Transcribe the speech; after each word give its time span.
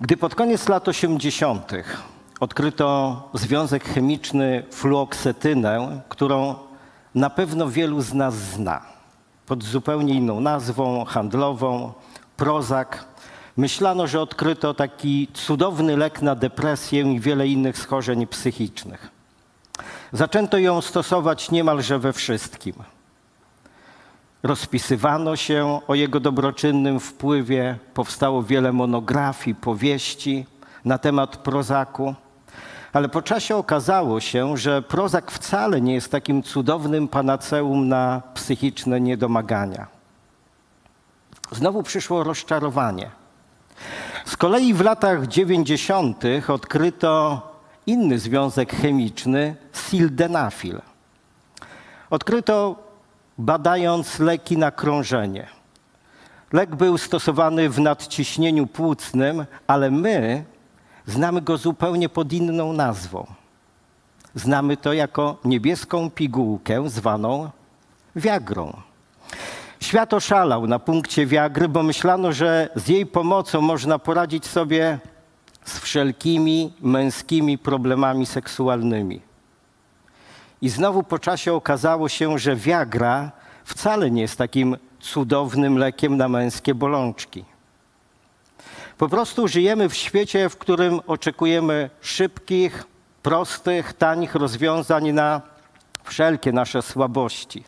Gdy 0.00 0.16
pod 0.16 0.34
koniec 0.34 0.68
lat 0.68 0.88
80. 0.88 1.72
odkryto 2.40 3.28
związek 3.34 3.84
chemiczny 3.84 4.64
fluoksetynę, 4.70 6.00
którą 6.08 6.54
na 7.14 7.30
pewno 7.30 7.68
wielu 7.68 8.00
z 8.00 8.14
nas 8.14 8.34
zna, 8.34 8.82
pod 9.46 9.64
zupełnie 9.64 10.14
inną 10.14 10.40
nazwą 10.40 11.04
handlową, 11.04 11.92
Prozak, 12.36 13.04
myślano, 13.56 14.06
że 14.06 14.20
odkryto 14.20 14.74
taki 14.74 15.28
cudowny 15.34 15.96
lek 15.96 16.22
na 16.22 16.34
depresję 16.34 17.02
i 17.12 17.20
wiele 17.20 17.48
innych 17.48 17.78
schorzeń 17.78 18.26
psychicznych. 18.26 19.10
Zaczęto 20.12 20.58
ją 20.58 20.80
stosować 20.80 21.50
niemalże 21.50 21.98
we 21.98 22.12
wszystkim. 22.12 22.74
Rozpisywano 24.42 25.36
się 25.36 25.80
o 25.88 25.94
jego 25.94 26.20
dobroczynnym 26.20 27.00
wpływie, 27.00 27.78
powstało 27.94 28.42
wiele 28.42 28.72
monografii, 28.72 29.54
powieści 29.54 30.46
na 30.84 30.98
temat 30.98 31.36
prozaku. 31.36 32.14
Ale 32.92 33.08
po 33.08 33.22
czasie 33.22 33.56
okazało 33.56 34.20
się, 34.20 34.56
że 34.56 34.82
prozak 34.82 35.30
wcale 35.30 35.80
nie 35.80 35.94
jest 35.94 36.12
takim 36.12 36.42
cudownym 36.42 37.08
panaceum 37.08 37.88
na 37.88 38.22
psychiczne 38.34 39.00
niedomagania. 39.00 39.86
Znowu 41.52 41.82
przyszło 41.82 42.24
rozczarowanie. 42.24 43.10
Z 44.24 44.36
kolei 44.36 44.74
w 44.74 44.80
latach 44.80 45.26
90. 45.26 46.22
odkryto 46.48 47.42
inny 47.86 48.18
związek 48.18 48.76
chemiczny, 48.76 49.56
sildenafil. 49.72 50.80
Odkryto 52.10 52.89
badając 53.40 54.18
leki 54.18 54.56
na 54.58 54.70
krążenie. 54.70 55.46
Lek 56.52 56.76
był 56.76 56.98
stosowany 56.98 57.70
w 57.70 57.78
nadciśnieniu 57.78 58.66
płucnym, 58.66 59.46
ale 59.66 59.90
my 59.90 60.44
znamy 61.06 61.40
go 61.40 61.56
zupełnie 61.56 62.08
pod 62.08 62.32
inną 62.32 62.72
nazwą. 62.72 63.26
Znamy 64.34 64.76
to 64.76 64.92
jako 64.92 65.36
niebieską 65.44 66.10
pigułkę 66.10 66.90
zwaną 66.90 67.50
Viagrą. 68.16 68.76
Świat 69.80 70.14
oszalał 70.14 70.66
na 70.66 70.78
punkcie 70.78 71.26
Viagry, 71.26 71.68
bo 71.68 71.82
myślano, 71.82 72.32
że 72.32 72.68
z 72.76 72.88
jej 72.88 73.06
pomocą 73.06 73.60
można 73.60 73.98
poradzić 73.98 74.46
sobie 74.46 74.98
z 75.64 75.78
wszelkimi 75.78 76.72
męskimi 76.80 77.58
problemami 77.58 78.26
seksualnymi. 78.26 79.29
I 80.62 80.68
znowu 80.68 81.02
po 81.02 81.18
czasie 81.18 81.52
okazało 81.52 82.08
się, 82.08 82.38
że 82.38 82.56
Viagra 82.56 83.32
wcale 83.64 84.10
nie 84.10 84.22
jest 84.22 84.36
takim 84.36 84.76
cudownym 85.00 85.78
lekiem 85.78 86.16
na 86.16 86.28
męskie 86.28 86.74
bolączki. 86.74 87.44
Po 88.98 89.08
prostu 89.08 89.48
żyjemy 89.48 89.88
w 89.88 89.94
świecie, 89.94 90.48
w 90.48 90.56
którym 90.56 91.00
oczekujemy 91.06 91.90
szybkich, 92.00 92.84
prostych, 93.22 93.92
tanich 93.92 94.34
rozwiązań 94.34 95.12
na 95.12 95.40
wszelkie 96.04 96.52
nasze 96.52 96.82
słabości. 96.82 97.64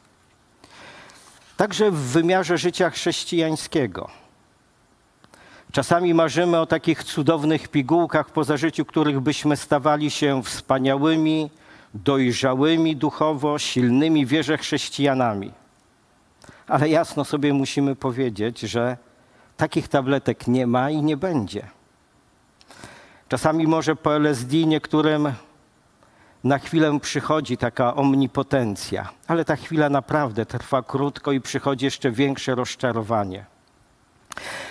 Także 1.56 1.90
w 1.90 1.98
wymiarze 1.98 2.58
życia 2.58 2.90
chrześcijańskiego. 2.90 4.10
Czasami 5.72 6.14
marzymy 6.14 6.60
o 6.60 6.66
takich 6.66 7.04
cudownych 7.04 7.68
pigułkach 7.68 8.30
po 8.30 8.44
zażyciu, 8.44 8.84
których 8.84 9.20
byśmy 9.20 9.56
stawali 9.56 10.10
się 10.10 10.42
wspaniałymi, 10.42 11.50
dojrzałymi 11.94 12.96
duchowo, 12.96 13.58
silnymi 13.58 14.26
wierze 14.26 14.58
chrześcijanami. 14.58 15.52
Ale 16.66 16.88
jasno 16.88 17.24
sobie 17.24 17.54
musimy 17.54 17.96
powiedzieć, 17.96 18.60
że 18.60 18.96
takich 19.56 19.88
tabletek 19.88 20.46
nie 20.46 20.66
ma 20.66 20.90
i 20.90 21.02
nie 21.02 21.16
będzie. 21.16 21.66
Czasami 23.28 23.66
może 23.66 23.96
po 23.96 24.16
LSD 24.16 24.56
niektórym 24.56 25.32
na 26.44 26.58
chwilę 26.58 26.98
przychodzi 27.00 27.56
taka 27.56 27.94
omnipotencja, 27.94 29.08
ale 29.26 29.44
ta 29.44 29.56
chwila 29.56 29.88
naprawdę 29.88 30.46
trwa 30.46 30.82
krótko 30.82 31.32
i 31.32 31.40
przychodzi 31.40 31.84
jeszcze 31.84 32.10
większe 32.10 32.54
rozczarowanie. 32.54 33.44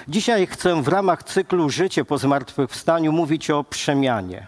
Dzisiaj 0.08 0.48
chcę 0.48 0.82
w 0.82 0.88
ramach 0.88 1.24
cyklu 1.24 1.70
Życie 1.70 2.06
po 2.06 2.18
zmartwychwstaniu 2.18 3.12
mówić 3.12 3.50
o 3.50 3.64
przemianie, 3.64 4.48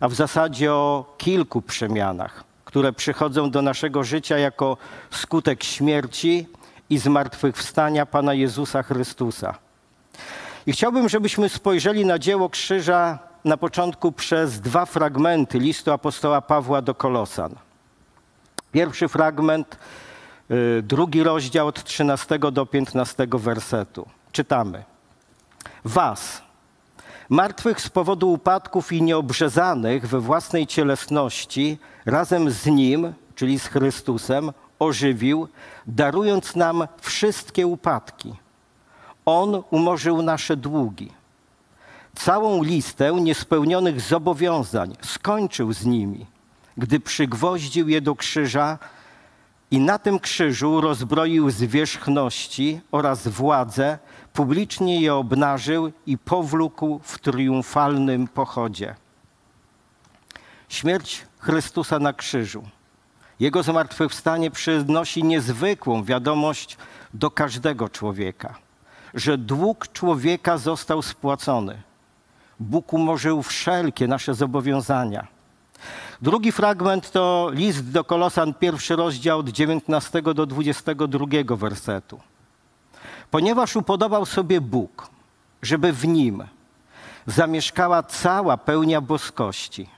a 0.00 0.08
w 0.08 0.14
zasadzie 0.14 0.72
o 0.72 1.14
kilku 1.18 1.62
przemianach, 1.62 2.44
które 2.64 2.92
przychodzą 2.92 3.50
do 3.50 3.62
naszego 3.62 4.04
życia 4.04 4.38
jako 4.38 4.76
skutek 5.10 5.64
śmierci 5.64 6.46
i 6.90 6.98
zmartwychwstania 6.98 8.06
Pana 8.06 8.34
Jezusa 8.34 8.82
Chrystusa. 8.82 9.54
I 10.66 10.72
chciałbym, 10.72 11.08
żebyśmy 11.08 11.48
spojrzeli 11.48 12.06
na 12.06 12.18
dzieło 12.18 12.48
krzyża 12.48 13.18
na 13.44 13.56
początku 13.56 14.12
przez 14.12 14.60
dwa 14.60 14.86
fragmenty 14.86 15.58
listu 15.58 15.92
apostoła 15.92 16.40
Pawła 16.40 16.82
do 16.82 16.94
Kolosan. 16.94 17.54
Pierwszy 18.72 19.08
fragment, 19.08 19.78
y, 20.50 20.82
drugi 20.82 21.22
rozdział 21.22 21.66
od 21.66 21.84
13 21.84 22.38
do 22.38 22.66
15 22.66 23.26
wersetu. 23.38 24.08
Czytamy. 24.32 24.84
Was, 25.84 26.42
martwych 27.28 27.80
z 27.80 27.88
powodu 27.88 28.32
upadków 28.32 28.92
i 28.92 29.02
nieobrzezanych 29.02 30.08
we 30.08 30.20
własnej 30.20 30.66
cielesności, 30.66 31.78
razem 32.06 32.50
z 32.50 32.66
Nim, 32.66 33.12
czyli 33.34 33.58
z 33.58 33.66
Chrystusem, 33.66 34.52
ożywił, 34.78 35.48
darując 35.86 36.56
nam 36.56 36.88
wszystkie 37.00 37.66
upadki. 37.66 38.34
On 39.24 39.62
umorzył 39.70 40.22
nasze 40.22 40.56
długi 40.56 41.10
całą 42.16 42.62
listę 42.62 43.12
niespełnionych 43.12 44.00
zobowiązań, 44.00 44.96
skończył 45.02 45.72
z 45.72 45.84
nimi, 45.84 46.26
gdy 46.76 47.00
przygwoździł 47.00 47.88
je 47.88 48.00
do 48.00 48.14
krzyża 48.14 48.78
i 49.70 49.80
na 49.80 49.98
tym 49.98 50.18
krzyżu 50.18 50.80
rozbroił 50.80 51.50
zwierzchności 51.50 52.80
oraz 52.92 53.28
władze, 53.28 53.98
publicznie 54.32 55.00
je 55.00 55.14
obnażył 55.14 55.92
i 56.06 56.18
powlókł 56.18 57.00
w 57.02 57.18
triumfalnym 57.18 58.28
pochodzie. 58.28 58.94
Śmierć 60.68 61.26
Chrystusa 61.38 61.98
na 61.98 62.12
krzyżu, 62.12 62.62
Jego 63.40 63.62
zmartwychwstanie 63.62 64.50
przynosi 64.50 65.24
niezwykłą 65.24 66.04
wiadomość 66.04 66.76
do 67.14 67.30
każdego 67.30 67.88
człowieka, 67.88 68.54
że 69.14 69.38
dług 69.38 69.92
człowieka 69.92 70.58
został 70.58 71.02
spłacony– 71.02 71.82
Bóg 72.60 72.92
umorzył 72.92 73.42
wszelkie 73.42 74.08
nasze 74.08 74.34
zobowiązania. 74.34 75.26
Drugi 76.22 76.52
fragment 76.52 77.10
to 77.10 77.50
list 77.52 77.90
do 77.90 78.04
Kolosan, 78.04 78.54
pierwszy 78.54 78.96
rozdział 78.96 79.38
od 79.38 79.48
19 79.48 80.22
do 80.22 80.46
22 80.46 81.56
wersetu. 81.56 82.20
Ponieważ 83.30 83.76
upodobał 83.76 84.26
sobie 84.26 84.60
Bóg, 84.60 85.08
żeby 85.62 85.92
w 85.92 86.06
nim 86.06 86.44
zamieszkała 87.26 88.02
cała 88.02 88.56
pełnia 88.56 89.00
boskości 89.00 89.88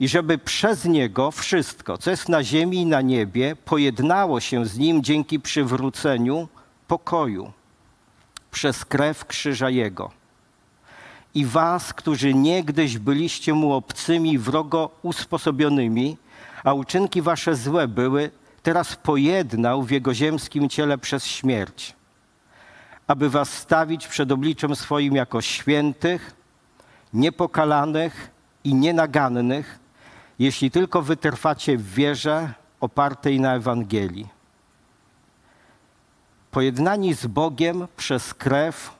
i 0.00 0.08
żeby 0.08 0.38
przez 0.38 0.84
niego 0.84 1.30
wszystko, 1.30 1.98
co 1.98 2.10
jest 2.10 2.28
na 2.28 2.44
ziemi 2.44 2.76
i 2.76 2.86
na 2.86 3.00
niebie, 3.00 3.56
pojednało 3.56 4.40
się 4.40 4.66
z 4.66 4.78
nim 4.78 5.02
dzięki 5.02 5.40
przywróceniu 5.40 6.48
pokoju 6.88 7.52
przez 8.50 8.84
krew 8.84 9.24
krzyża 9.24 9.70
jego 9.70 10.21
i 11.34 11.46
was, 11.46 11.92
którzy 11.92 12.34
niegdyś 12.34 12.98
byliście 12.98 13.54
mu 13.54 13.72
obcymi, 13.72 14.38
wrogo 14.38 14.90
usposobionymi, 15.02 16.16
a 16.64 16.72
uczynki 16.72 17.22
wasze 17.22 17.54
złe 17.56 17.88
były, 17.88 18.30
teraz 18.62 18.96
pojednał 18.96 19.82
w 19.82 19.90
jego 19.90 20.14
ziemskim 20.14 20.68
ciele 20.68 20.98
przez 20.98 21.26
śmierć, 21.26 21.94
aby 23.06 23.30
was 23.30 23.52
stawić 23.52 24.08
przed 24.08 24.32
obliczem 24.32 24.76
swoim 24.76 25.14
jako 25.14 25.40
świętych, 25.40 26.34
niepokalanych 27.12 28.30
i 28.64 28.74
nienagannych, 28.74 29.78
jeśli 30.38 30.70
tylko 30.70 31.02
wytrwacie 31.02 31.78
w 31.78 31.94
wierze 31.94 32.52
opartej 32.80 33.40
na 33.40 33.54
Ewangelii. 33.54 34.28
Pojednani 36.50 37.14
z 37.14 37.26
Bogiem 37.26 37.88
przez 37.96 38.34
krew 38.34 38.90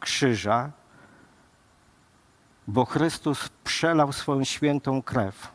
krzyża, 0.00 0.70
bo 2.68 2.84
Chrystus 2.84 3.48
przelał 3.64 4.12
swoją 4.12 4.44
świętą 4.44 5.02
krew. 5.02 5.48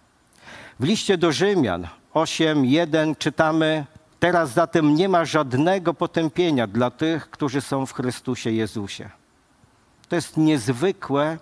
W 0.80 0.84
liście 0.84 1.18
do 1.18 1.31
Rzymian 1.31 1.88
8:1 2.13 3.18
czytamy: 3.18 3.86
Teraz 4.19 4.54
zatem 4.54 4.96
nie 4.96 5.10
ma 5.10 5.25
żadnego 5.25 5.94
potępienia 5.94 6.68
dla 6.68 6.92
tych, 6.92 7.30
którzy 7.30 7.62
są 7.62 7.86
w 7.86 7.94
Chrystusie 7.94 8.52
Jezusie. 8.52 9.10
To 10.10 10.16
jest 10.16 10.38
niezwykłe 10.38 11.38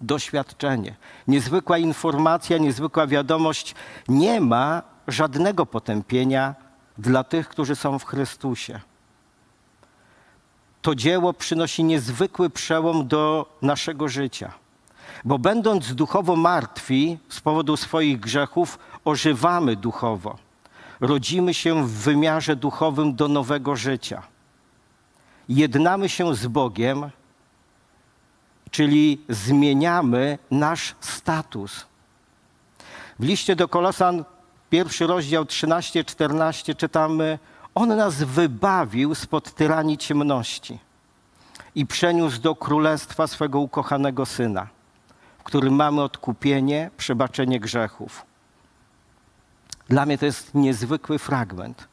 doświadczenie, 0.00 0.96
niezwykła 1.28 1.78
informacja, 1.78 2.58
niezwykła 2.58 3.06
wiadomość. 3.06 3.74
Nie 4.08 4.40
ma 4.40 4.82
żadnego 5.08 5.66
potępienia 5.66 6.54
dla 6.98 7.24
tych, 7.24 7.48
którzy 7.48 7.76
są 7.76 7.98
w 7.98 8.04
Chrystusie. 8.04 8.80
to 10.82 10.94
dzieło 10.94 11.32
przynosi 11.32 11.84
niezwykły 11.84 12.50
przełom 12.50 13.08
do 13.08 13.46
naszego 13.62 14.08
życia. 14.08 14.52
Bo 15.24 15.38
będąc 15.38 15.94
duchowo 15.94 16.36
martwi 16.36 17.18
z 17.28 17.40
powodu 17.40 17.76
swoich 17.76 18.20
grzechów, 18.20 18.78
ożywamy 19.04 19.76
duchowo. 19.76 20.38
Rodzimy 21.00 21.54
się 21.54 21.86
w 21.86 21.90
wymiarze 21.90 22.56
duchowym 22.56 23.14
do 23.14 23.28
nowego 23.28 23.76
życia. 23.76 24.22
Jednamy 25.48 26.08
się 26.08 26.34
z 26.34 26.46
Bogiem, 26.46 27.10
czyli 28.70 29.20
zmieniamy 29.28 30.38
nasz 30.50 30.94
status. 31.00 31.86
W 33.18 33.24
liście 33.24 33.56
do 33.56 33.68
Kolosan, 33.68 34.24
pierwszy 34.70 35.06
rozdział 35.06 35.44
13-14 35.44 36.76
czytamy: 36.76 37.38
On 37.74 37.88
nas 37.96 38.22
wybawił 38.22 39.14
spod 39.14 39.54
tyranii 39.54 39.98
ciemności 39.98 40.78
i 41.74 41.86
przeniósł 41.86 42.40
do 42.40 42.54
królestwa 42.54 43.26
swego 43.26 43.60
ukochanego 43.60 44.26
syna, 44.26 44.66
którym 45.48 45.74
mamy 45.74 46.02
odkupienie, 46.02 46.90
przebaczenie 46.96 47.60
grzechów. 47.60 48.26
Dla 49.88 50.06
mnie 50.06 50.18
to 50.18 50.26
jest 50.26 50.54
niezwykły 50.54 51.18
fragment. 51.18 51.88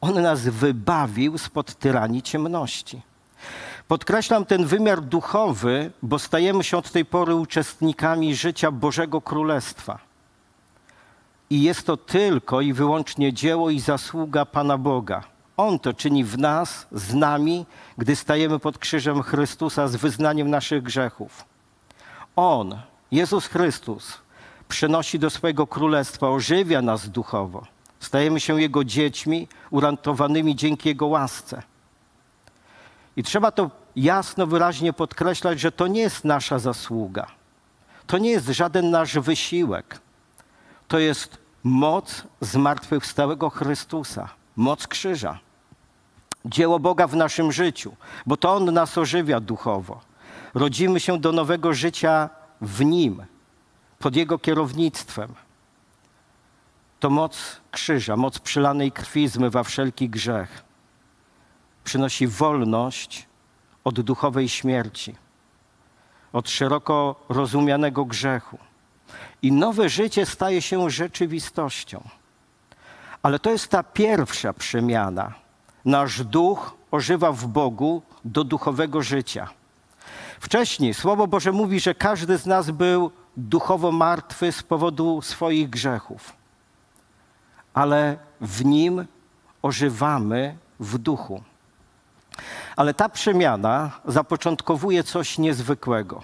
On 0.00 0.22
nas 0.22 0.40
wybawił 0.40 1.38
spod 1.38 1.74
tyranii 1.74 2.22
ciemności. 2.22 3.02
Podkreślam 3.88 4.44
ten 4.44 4.64
wymiar 4.64 5.02
duchowy, 5.02 5.90
bo 6.02 6.18
stajemy 6.18 6.64
się 6.64 6.76
od 6.76 6.90
tej 6.90 7.04
pory 7.04 7.34
uczestnikami 7.34 8.34
życia 8.34 8.70
Bożego 8.70 9.20
Królestwa. 9.20 9.98
I 11.50 11.62
jest 11.62 11.86
to 11.86 11.96
tylko 11.96 12.60
i 12.60 12.72
wyłącznie 12.72 13.32
dzieło 13.32 13.70
i 13.70 13.80
zasługa 13.80 14.44
Pana 14.44 14.78
Boga. 14.78 15.24
On 15.56 15.78
to 15.78 15.94
czyni 15.94 16.24
w 16.24 16.38
nas, 16.38 16.86
z 16.92 17.14
nami, 17.14 17.66
gdy 17.98 18.16
stajemy 18.16 18.58
pod 18.58 18.78
krzyżem 18.78 19.22
Chrystusa 19.22 19.88
z 19.88 19.96
wyznaniem 19.96 20.50
naszych 20.50 20.82
grzechów. 20.82 21.55
On, 22.36 22.78
Jezus 23.10 23.46
Chrystus, 23.46 24.18
przynosi 24.68 25.18
do 25.18 25.30
swojego 25.30 25.66
królestwa, 25.66 26.28
ożywia 26.28 26.82
nas 26.82 27.08
duchowo. 27.08 27.66
Stajemy 28.00 28.40
się 28.40 28.60
Jego 28.60 28.84
dziećmi, 28.84 29.48
uratowanymi 29.70 30.56
dzięki 30.56 30.88
Jego 30.88 31.06
łasce. 31.06 31.62
I 33.16 33.22
trzeba 33.22 33.50
to 33.50 33.70
jasno, 33.96 34.46
wyraźnie 34.46 34.92
podkreślać, 34.92 35.60
że 35.60 35.72
to 35.72 35.86
nie 35.86 36.00
jest 36.00 36.24
nasza 36.24 36.58
zasługa. 36.58 37.26
To 38.06 38.18
nie 38.18 38.30
jest 38.30 38.46
żaden 38.46 38.90
nasz 38.90 39.18
wysiłek. 39.18 40.00
To 40.88 40.98
jest 40.98 41.38
moc 41.64 42.22
zmartwychwstałego 42.40 43.50
Chrystusa, 43.50 44.28
moc 44.56 44.86
krzyża. 44.86 45.38
Dzieło 46.44 46.78
Boga 46.78 47.06
w 47.06 47.16
naszym 47.16 47.52
życiu, 47.52 47.96
bo 48.26 48.36
to 48.36 48.54
On 48.54 48.74
nas 48.74 48.98
ożywia 48.98 49.40
duchowo. 49.40 50.00
Rodzimy 50.56 51.00
się 51.00 51.18
do 51.18 51.32
nowego 51.32 51.74
życia 51.74 52.30
w 52.60 52.84
Nim, 52.84 53.24
pod 53.98 54.16
Jego 54.16 54.38
kierownictwem. 54.38 55.34
To 57.00 57.10
moc 57.10 57.60
krzyża, 57.70 58.16
moc 58.16 58.38
przylanej 58.38 58.92
krwi 58.92 59.28
zmywa 59.28 59.62
wszelki 59.62 60.08
grzech. 60.08 60.64
Przynosi 61.84 62.26
wolność 62.26 63.26
od 63.84 64.00
duchowej 64.00 64.48
śmierci, 64.48 65.14
od 66.32 66.50
szeroko 66.50 67.24
rozumianego 67.28 68.04
grzechu. 68.04 68.58
I 69.42 69.52
nowe 69.52 69.88
życie 69.88 70.26
staje 70.26 70.62
się 70.62 70.90
rzeczywistością. 70.90 72.08
Ale 73.22 73.38
to 73.38 73.50
jest 73.50 73.68
ta 73.68 73.82
pierwsza 73.82 74.52
przemiana. 74.52 75.34
Nasz 75.84 76.24
duch 76.24 76.76
ożywa 76.90 77.32
w 77.32 77.46
Bogu 77.46 78.02
do 78.24 78.44
duchowego 78.44 79.02
życia. 79.02 79.48
Wcześniej 80.40 80.94
Słowo 80.94 81.26
Boże 81.26 81.52
mówi, 81.52 81.80
że 81.80 81.94
każdy 81.94 82.38
z 82.38 82.46
nas 82.46 82.70
był 82.70 83.10
duchowo 83.36 83.92
martwy 83.92 84.52
z 84.52 84.62
powodu 84.62 85.22
swoich 85.22 85.70
grzechów, 85.70 86.32
ale 87.74 88.16
w 88.40 88.64
nim 88.64 89.06
ożywamy 89.62 90.56
w 90.80 90.98
duchu. 90.98 91.42
Ale 92.76 92.94
ta 92.94 93.08
przemiana 93.08 93.90
zapoczątkowuje 94.04 95.04
coś 95.04 95.38
niezwykłego. 95.38 96.22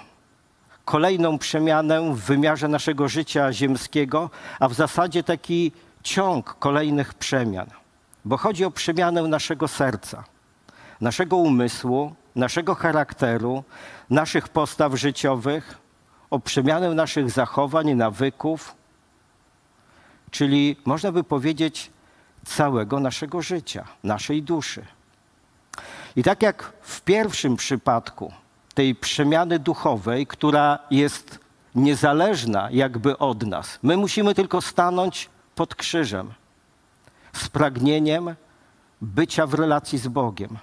Kolejną 0.84 1.38
przemianę 1.38 2.14
w 2.14 2.20
wymiarze 2.20 2.68
naszego 2.68 3.08
życia 3.08 3.52
ziemskiego, 3.52 4.30
a 4.60 4.68
w 4.68 4.74
zasadzie 4.74 5.22
taki 5.22 5.72
ciąg 6.02 6.56
kolejnych 6.58 7.14
przemian. 7.14 7.66
Bo 8.24 8.36
chodzi 8.36 8.64
o 8.64 8.70
przemianę 8.70 9.22
naszego 9.22 9.68
serca, 9.68 10.24
naszego 11.00 11.36
umysłu, 11.36 12.14
naszego 12.36 12.74
charakteru, 12.74 13.64
naszych 14.10 14.48
postaw 14.48 14.94
życiowych, 14.94 15.78
o 16.30 16.38
przemianę 16.38 16.94
naszych 16.94 17.30
zachowań, 17.30 17.94
nawyków, 17.94 18.74
czyli 20.30 20.76
można 20.84 21.12
by 21.12 21.24
powiedzieć 21.24 21.90
całego 22.44 23.00
naszego 23.00 23.42
życia, 23.42 23.84
naszej 24.04 24.42
duszy. 24.42 24.84
I 26.16 26.22
tak 26.22 26.42
jak 26.42 26.72
w 26.82 27.00
pierwszym 27.00 27.56
przypadku 27.56 28.32
tej 28.74 28.94
przemiany 28.94 29.58
duchowej, 29.58 30.26
która 30.26 30.78
jest 30.90 31.38
niezależna 31.74 32.68
jakby 32.70 33.18
od 33.18 33.46
nas, 33.46 33.78
my 33.82 33.96
musimy 33.96 34.34
tylko 34.34 34.60
stanąć 34.60 35.30
pod 35.54 35.74
krzyżem 35.74 36.32
z 37.32 37.48
pragnieniem 37.48 38.34
bycia 39.00 39.46
w 39.46 39.54
relacji 39.54 39.98
z 39.98 40.08
Bogiem. 40.08 40.58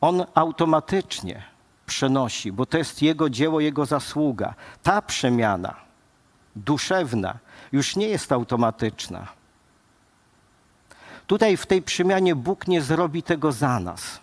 On 0.00 0.24
automatycznie 0.34 1.42
przenosi, 1.86 2.52
bo 2.52 2.66
to 2.66 2.78
jest 2.78 3.02
Jego 3.02 3.30
dzieło, 3.30 3.60
Jego 3.60 3.86
zasługa. 3.86 4.54
Ta 4.82 5.02
przemiana 5.02 5.86
duszewna 6.56 7.38
już 7.72 7.96
nie 7.96 8.08
jest 8.08 8.32
automatyczna. 8.32 9.26
Tutaj 11.26 11.56
w 11.56 11.66
tej 11.66 11.82
przemianie 11.82 12.34
Bóg 12.34 12.68
nie 12.68 12.82
zrobi 12.82 13.22
tego 13.22 13.52
za 13.52 13.80
nas. 13.80 14.20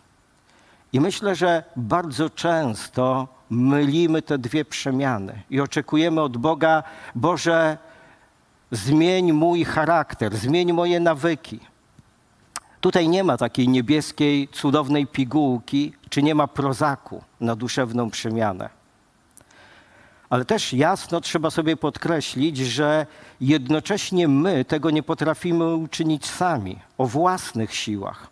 I 0.94 1.00
myślę, 1.00 1.36
że 1.36 1.64
bardzo 1.76 2.30
często 2.30 3.28
mylimy 3.50 4.22
te 4.22 4.38
dwie 4.38 4.66
przemiany 4.66 5.42
i 5.50 5.62
oczekujemy 5.62 6.22
od 6.22 6.38
Boga, 6.38 6.84
Boże, 7.16 7.78
zmień 8.72 9.34
mój 9.34 9.66
charakter, 9.66 10.38
zmień 10.38 10.74
moje 10.74 11.00
nawyki. 11.00 11.60
Tutaj 12.84 13.10
nie 13.10 13.24
ma 13.24 13.38
takiej 13.38 13.68
niebieskiej, 13.68 14.48
cudownej 14.48 15.08
pigułki, 15.08 15.94
czy 16.10 16.24
nie 16.24 16.36
ma 16.36 16.48
prozaku 16.48 17.24
na 17.40 17.56
duszewną 17.56 18.10
przemianę. 18.10 18.70
Ale 20.30 20.46
też 20.46 20.74
jasno 20.74 21.22
trzeba 21.22 21.50
sobie 21.50 21.78
podkreślić, 21.78 22.58
że 22.58 23.06
jednocześnie 23.42 24.28
my 24.28 24.66
tego 24.66 24.90
nie 24.90 25.04
potrafimy 25.04 25.76
uczynić 25.76 26.26
sami, 26.26 26.80
o 26.98 27.06
własnych 27.06 27.76
siłach. 27.76 28.28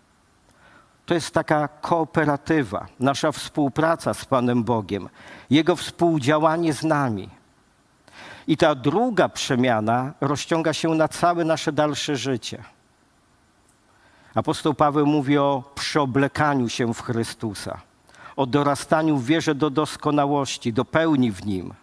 To 1.06 1.14
jest 1.14 1.34
taka 1.34 1.68
kooperatywa, 1.68 2.88
nasza 3.00 3.32
współpraca 3.32 4.14
z 4.14 4.26
Panem 4.26 4.64
Bogiem, 4.64 5.10
Jego 5.50 5.76
współdziałanie 5.76 6.74
z 6.74 6.84
nami. 6.84 7.30
I 8.48 8.58
ta 8.58 8.76
druga 8.76 9.30
przemiana 9.30 10.14
rozciąga 10.22 10.74
się 10.74 10.90
na 10.90 11.08
całe 11.08 11.46
nasze 11.46 11.72
dalsze 11.72 12.16
życie. 12.16 12.64
Apostoł 14.36 14.74
Paweł 14.74 15.06
mówi 15.06 15.38
o 15.38 15.64
przeoblekaniu 15.76 16.70
się 16.70 16.94
w 16.94 17.02
Chrystusa, 17.02 17.82
o 18.36 18.46
dorastaniu 18.46 19.18
w 19.18 19.26
wierze 19.26 19.56
do 19.56 19.70
doskonałości, 19.70 20.74
do 20.74 20.86
pełni 20.86 21.32
w 21.32 21.46
Nim. 21.46 21.74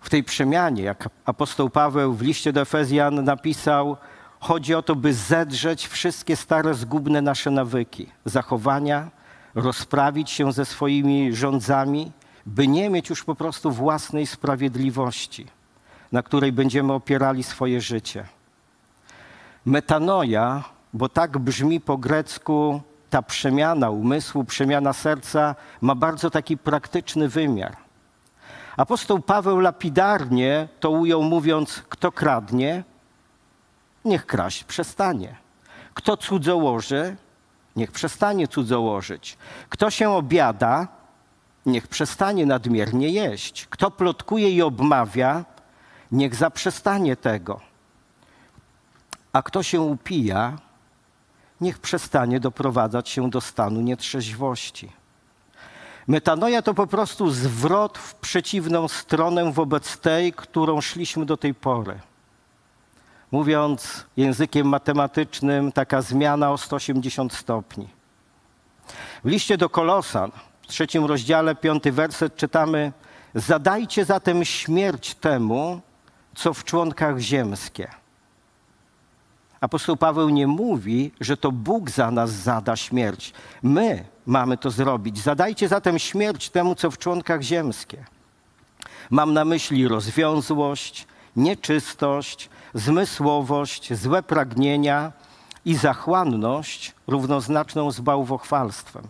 W 0.00 0.10
tej 0.10 0.24
przemianie, 0.24 0.82
jak 0.82 1.08
apostoł 1.24 1.70
Paweł 1.70 2.14
w 2.14 2.22
liście 2.22 2.52
do 2.52 2.60
Efezjan 2.60 3.24
napisał, 3.24 3.96
chodzi 4.40 4.74
o 4.74 4.82
to, 4.82 4.96
by 4.96 5.14
zedrzeć 5.14 5.86
wszystkie 5.86 6.36
stare, 6.36 6.74
zgubne 6.74 7.22
nasze 7.22 7.50
nawyki, 7.50 8.06
zachowania, 8.24 9.10
rozprawić 9.54 10.30
się 10.30 10.52
ze 10.52 10.64
swoimi 10.64 11.34
rządzami, 11.34 12.12
by 12.46 12.68
nie 12.68 12.90
mieć 12.90 13.10
już 13.10 13.24
po 13.24 13.34
prostu 13.34 13.70
własnej 13.70 14.26
sprawiedliwości, 14.26 15.46
na 16.12 16.22
której 16.22 16.52
będziemy 16.52 16.92
opierali 16.92 17.42
swoje 17.42 17.80
życie. 17.80 18.35
Metanoja, 19.66 20.64
bo 20.92 21.08
tak 21.08 21.38
brzmi 21.38 21.80
po 21.80 21.98
grecku 21.98 22.80
ta 23.10 23.22
przemiana 23.22 23.90
umysłu, 23.90 24.44
przemiana 24.44 24.92
serca, 24.92 25.54
ma 25.80 25.94
bardzo 25.94 26.30
taki 26.30 26.56
praktyczny 26.56 27.28
wymiar. 27.28 27.76
Apostoł 28.76 29.18
Paweł 29.18 29.60
lapidarnie 29.60 30.68
to 30.80 30.90
ujął, 30.90 31.22
mówiąc: 31.22 31.82
Kto 31.88 32.12
kradnie, 32.12 32.84
niech 34.04 34.26
kraść 34.26 34.64
przestanie. 34.64 35.36
Kto 35.94 36.16
cudzołoży, 36.16 37.16
niech 37.76 37.92
przestanie 37.92 38.48
cudzołożyć. 38.48 39.38
Kto 39.68 39.90
się 39.90 40.10
obiada, 40.10 40.88
niech 41.66 41.88
przestanie 41.88 42.46
nadmiernie 42.46 43.08
jeść. 43.08 43.66
Kto 43.70 43.90
plotkuje 43.90 44.50
i 44.50 44.62
obmawia, 44.62 45.44
niech 46.12 46.34
zaprzestanie 46.34 47.16
tego. 47.16 47.75
A 49.36 49.42
kto 49.42 49.62
się 49.62 49.80
upija, 49.80 50.58
niech 51.60 51.78
przestanie 51.78 52.40
doprowadzać 52.40 53.08
się 53.08 53.30
do 53.30 53.40
stanu 53.40 53.80
nietrzeźwości. 53.80 54.92
Metanoja 56.06 56.62
to 56.62 56.74
po 56.74 56.86
prostu 56.86 57.30
zwrot 57.30 57.98
w 57.98 58.14
przeciwną 58.14 58.88
stronę 58.88 59.52
wobec 59.52 59.98
tej, 59.98 60.32
którą 60.32 60.80
szliśmy 60.80 61.26
do 61.26 61.36
tej 61.36 61.54
pory. 61.54 62.00
Mówiąc 63.30 64.06
językiem 64.16 64.68
matematycznym, 64.68 65.72
taka 65.72 66.02
zmiana 66.02 66.52
o 66.52 66.58
180 66.58 67.32
stopni. 67.32 67.88
W 69.24 69.28
liście 69.28 69.58
do 69.58 69.68
Kolosan, 69.68 70.30
w 70.62 70.66
trzecim 70.66 71.04
rozdziale, 71.04 71.54
piąty 71.54 71.92
werset 71.92 72.36
czytamy: 72.36 72.92
Zadajcie 73.34 74.04
zatem 74.04 74.44
śmierć 74.44 75.14
temu, 75.14 75.80
co 76.34 76.54
w 76.54 76.64
członkach 76.64 77.18
ziemskie. 77.18 78.05
Apostoł 79.60 79.96
Paweł 79.96 80.28
nie 80.28 80.46
mówi, 80.46 81.12
że 81.20 81.36
to 81.36 81.52
Bóg 81.52 81.90
za 81.90 82.10
nas 82.10 82.30
zada 82.30 82.76
śmierć. 82.76 83.32
My 83.62 84.04
mamy 84.26 84.56
to 84.56 84.70
zrobić. 84.70 85.18
Zadajcie 85.18 85.68
zatem 85.68 85.98
śmierć 85.98 86.50
temu, 86.50 86.74
co 86.74 86.90
w 86.90 86.98
członkach 86.98 87.42
ziemskie. 87.42 88.04
Mam 89.10 89.32
na 89.32 89.44
myśli 89.44 89.88
rozwiązłość, 89.88 91.06
nieczystość, 91.36 92.50
zmysłowość, 92.74 93.94
złe 93.94 94.22
pragnienia 94.22 95.12
i 95.64 95.74
zachłanność 95.74 96.94
równoznaczną 97.06 97.90
z 97.90 98.00
bałwochwalstwem. 98.00 99.08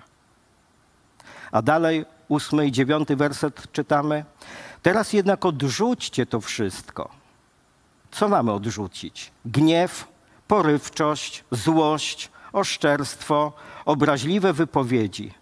A 1.52 1.62
dalej 1.62 2.04
ósmy 2.28 2.66
i 2.66 2.72
dziewiąty 2.72 3.16
werset 3.16 3.72
czytamy. 3.72 4.24
Teraz 4.82 5.12
jednak 5.12 5.44
odrzućcie 5.44 6.26
to 6.26 6.40
wszystko. 6.40 7.08
Co 8.10 8.28
mamy 8.28 8.52
odrzucić? 8.52 9.30
Gniew, 9.44 10.08
porywczość, 10.48 11.44
złość, 11.50 12.30
oszczerstwo, 12.52 13.52
obraźliwe 13.84 14.52
wypowiedzi. 14.52 15.34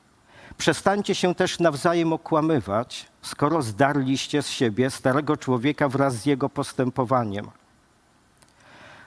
Przestańcie 0.59 1.15
się 1.15 1.35
też 1.35 1.59
nawzajem 1.59 2.13
okłamywać, 2.13 3.07
skoro 3.23 3.63
zdarliście 3.63 4.43
z 4.43 4.49
siebie 4.49 4.91
starego 4.91 5.37
człowieka 5.37 5.89
wraz 5.89 6.15
z 6.15 6.27
jego 6.27 6.49
postępowaniem. 6.49 7.51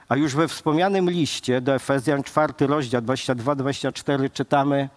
A 0.08 0.16
już 0.16 0.34
we 0.34 0.48
wspomnianym 0.48 1.10
liście 1.10 1.60
do 1.60 1.74
Efezjan 1.74 2.22
4 2.22 2.52
rozdział 2.60 3.02
22-24 3.02 4.32
czytamy 4.32 4.88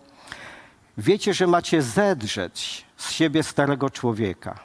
Wiecie, 0.98 1.34
że 1.34 1.48
macie 1.48 1.82
zedrzeć 1.82 2.86
z 2.98 3.12
siebie 3.12 3.44
starego 3.44 3.90
człowieka, 3.90 4.60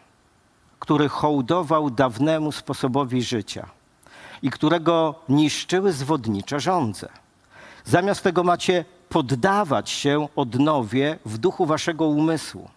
który 0.79 1.09
hołdował 1.09 1.91
dawnemu 1.91 2.53
sposobowi 2.53 3.23
życia 3.23 3.76
i 4.47 4.51
którego 4.51 5.15
niszczyły 5.29 5.93
zwodnicze 5.93 6.61
żądze. 6.61 7.09
Zamiast 7.85 8.23
tego 8.23 8.45
macie 8.45 8.85
poddawać 9.09 9.91
się 9.91 10.29
odnowie 10.37 11.19
w 11.25 11.39
duchu 11.39 11.67
waszego 11.67 12.07
umysłu 12.07 12.71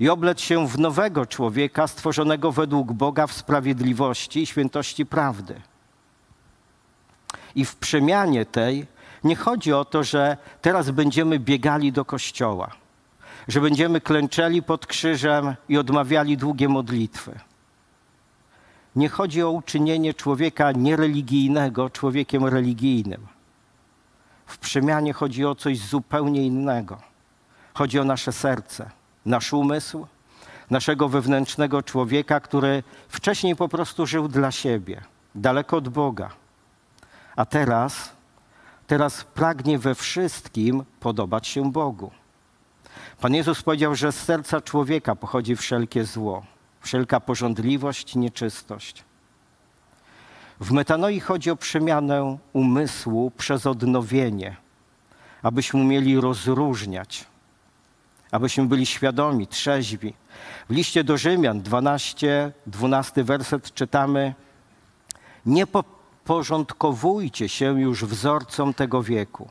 i 0.00 0.08
oblec 0.08 0.40
się 0.40 0.68
w 0.68 0.78
nowego 0.78 1.26
człowieka 1.26 1.86
stworzonego 1.86 2.52
według 2.52 2.92
Boga 2.92 3.26
w 3.26 3.32
sprawiedliwości 3.32 4.42
i 4.42 4.46
świętości 4.46 5.06
prawdy. 5.06 5.60
I 7.54 7.64
w 7.64 7.76
przemianie 7.76 8.46
tej 8.46 8.86
nie 9.24 9.36
chodzi 9.36 9.72
o 9.72 9.84
to, 9.84 10.04
że 10.04 10.36
teraz 10.62 10.90
będziemy 10.90 11.38
biegali 11.38 11.92
do 11.92 12.04
kościoła, 12.04 12.70
że 13.48 13.60
będziemy 13.60 14.00
klęczeli 14.00 14.62
pod 14.62 14.86
krzyżem 14.86 15.54
i 15.68 15.78
odmawiali 15.78 16.36
długie 16.36 16.68
modlitwy. 16.68 17.51
Nie 18.96 19.08
chodzi 19.08 19.42
o 19.42 19.50
uczynienie 19.50 20.14
człowieka 20.14 20.72
niereligijnego 20.72 21.90
człowiekiem 21.90 22.44
religijnym. 22.44 23.26
W 24.46 24.58
przemianie 24.58 25.12
chodzi 25.12 25.44
o 25.44 25.54
coś 25.54 25.78
zupełnie 25.78 26.46
innego. 26.46 26.98
Chodzi 27.74 27.98
o 27.98 28.04
nasze 28.04 28.32
serce, 28.32 28.90
nasz 29.26 29.52
umysł, 29.52 30.06
naszego 30.70 31.08
wewnętrznego 31.08 31.82
człowieka, 31.82 32.40
który 32.40 32.82
wcześniej 33.08 33.56
po 33.56 33.68
prostu 33.68 34.06
żył 34.06 34.28
dla 34.28 34.50
siebie, 34.50 35.00
daleko 35.34 35.76
od 35.76 35.88
Boga. 35.88 36.30
A 37.36 37.44
teraz, 37.44 38.12
teraz 38.86 39.24
pragnie 39.24 39.78
we 39.78 39.94
wszystkim 39.94 40.84
podobać 41.00 41.46
się 41.46 41.72
Bogu. 41.72 42.10
Pan 43.20 43.34
Jezus 43.34 43.62
powiedział, 43.62 43.94
że 43.94 44.12
z 44.12 44.24
serca 44.24 44.60
człowieka 44.60 45.16
pochodzi 45.16 45.56
wszelkie 45.56 46.04
zło, 46.04 46.42
wszelka 46.82 47.20
porządliwość, 47.20 48.16
nieczystość. 48.16 49.04
W 50.60 50.70
metanoi 50.72 51.20
chodzi 51.20 51.50
o 51.50 51.56
przemianę 51.56 52.38
umysłu 52.52 53.30
przez 53.30 53.66
odnowienie, 53.66 54.56
abyśmy 55.42 55.80
umieli 55.80 56.20
rozróżniać, 56.20 57.26
abyśmy 58.30 58.66
byli 58.66 58.86
świadomi, 58.86 59.46
trzeźwi. 59.46 60.14
W 60.68 60.72
liście 60.72 61.04
do 61.04 61.16
Rzymian 61.16 61.62
12, 61.62 62.52
12 62.66 63.24
werset 63.24 63.74
czytamy: 63.74 64.34
Nie 65.46 65.66
podporządkowujcie 65.66 67.48
się 67.48 67.80
już 67.80 68.04
wzorcom 68.04 68.74
tego 68.74 69.02
wieku. 69.02 69.48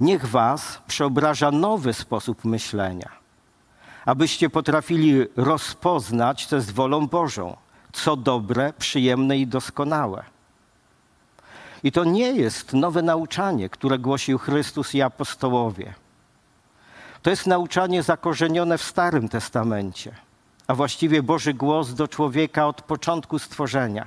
Niech 0.00 0.26
was 0.26 0.82
przeobraża 0.86 1.50
nowy 1.50 1.92
sposób 1.92 2.44
myślenia, 2.44 3.19
abyście 4.06 4.50
potrafili 4.50 5.26
rozpoznać, 5.36 6.46
co 6.46 6.56
jest 6.56 6.72
wolą 6.72 7.06
Bożą 7.06 7.56
co 7.92 8.16
dobre, 8.16 8.72
przyjemne 8.78 9.38
i 9.38 9.46
doskonałe. 9.46 10.24
I 11.82 11.92
to 11.92 12.04
nie 12.04 12.32
jest 12.32 12.72
nowe 12.72 13.02
nauczanie, 13.02 13.68
które 13.68 13.98
głosił 13.98 14.38
Chrystus 14.38 14.94
i 14.94 15.02
apostołowie. 15.02 15.94
To 17.22 17.30
jest 17.30 17.46
nauczanie 17.46 18.02
zakorzenione 18.02 18.78
w 18.78 18.82
Starym 18.82 19.28
Testamencie, 19.28 20.14
a 20.66 20.74
właściwie 20.74 21.22
Boży 21.22 21.54
głos 21.54 21.94
do 21.94 22.08
człowieka 22.08 22.66
od 22.66 22.82
początku 22.82 23.38
stworzenia. 23.38 24.06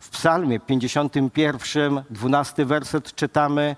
W 0.00 0.08
Psalmie 0.08 0.60
51, 0.60 2.02
12 2.10 2.64
werset 2.64 3.14
czytamy 3.14 3.76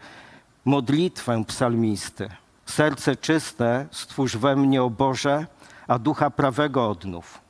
modlitwę 0.64 1.44
psalmisty. 1.44 2.28
Serce 2.66 3.16
czyste 3.16 3.86
stwórz 3.90 4.36
we 4.36 4.56
mnie, 4.56 4.82
o 4.82 4.90
Boże, 4.90 5.46
a 5.88 5.98
ducha 5.98 6.30
prawego 6.30 6.90
odnów. 6.90 7.40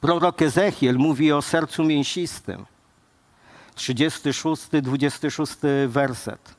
Prorok 0.00 0.42
Ezechiel 0.42 0.96
mówi 0.96 1.32
o 1.32 1.42
sercu 1.42 1.84
mięsistym. 1.84 2.66
36, 3.74 4.62
26 4.82 5.52
werset. 5.88 6.54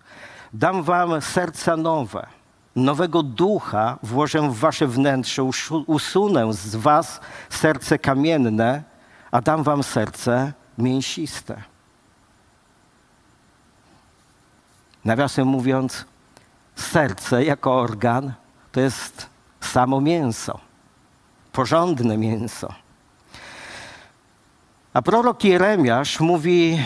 Dam 0.54 0.84
wam 0.84 1.22
serca 1.22 1.78
nowe, 1.78 2.28
nowego 2.76 3.24
ducha 3.24 3.98
włożę 4.04 4.50
w 4.50 4.60
wasze 4.60 4.88
wnętrze, 4.88 5.44
usunę 5.88 6.54
z 6.54 6.76
was 6.76 7.20
serce 7.50 8.00
kamienne, 8.00 8.84
a 9.32 9.42
dam 9.42 9.64
wam 9.64 9.84
serce 9.84 10.54
mięsiste. 10.78 11.64
Nawiasem 15.06 15.48
mówiąc, 15.48 16.06
serce 16.76 17.44
jako 17.44 17.80
organ 17.80 18.34
to 18.72 18.80
jest 18.80 19.30
samo 19.62 20.02
mięso, 20.02 20.60
porządne 21.52 22.18
mięso. 22.18 22.74
A 24.94 25.02
prorok 25.02 25.44
Jeremiasz 25.44 26.20
mówi 26.20 26.80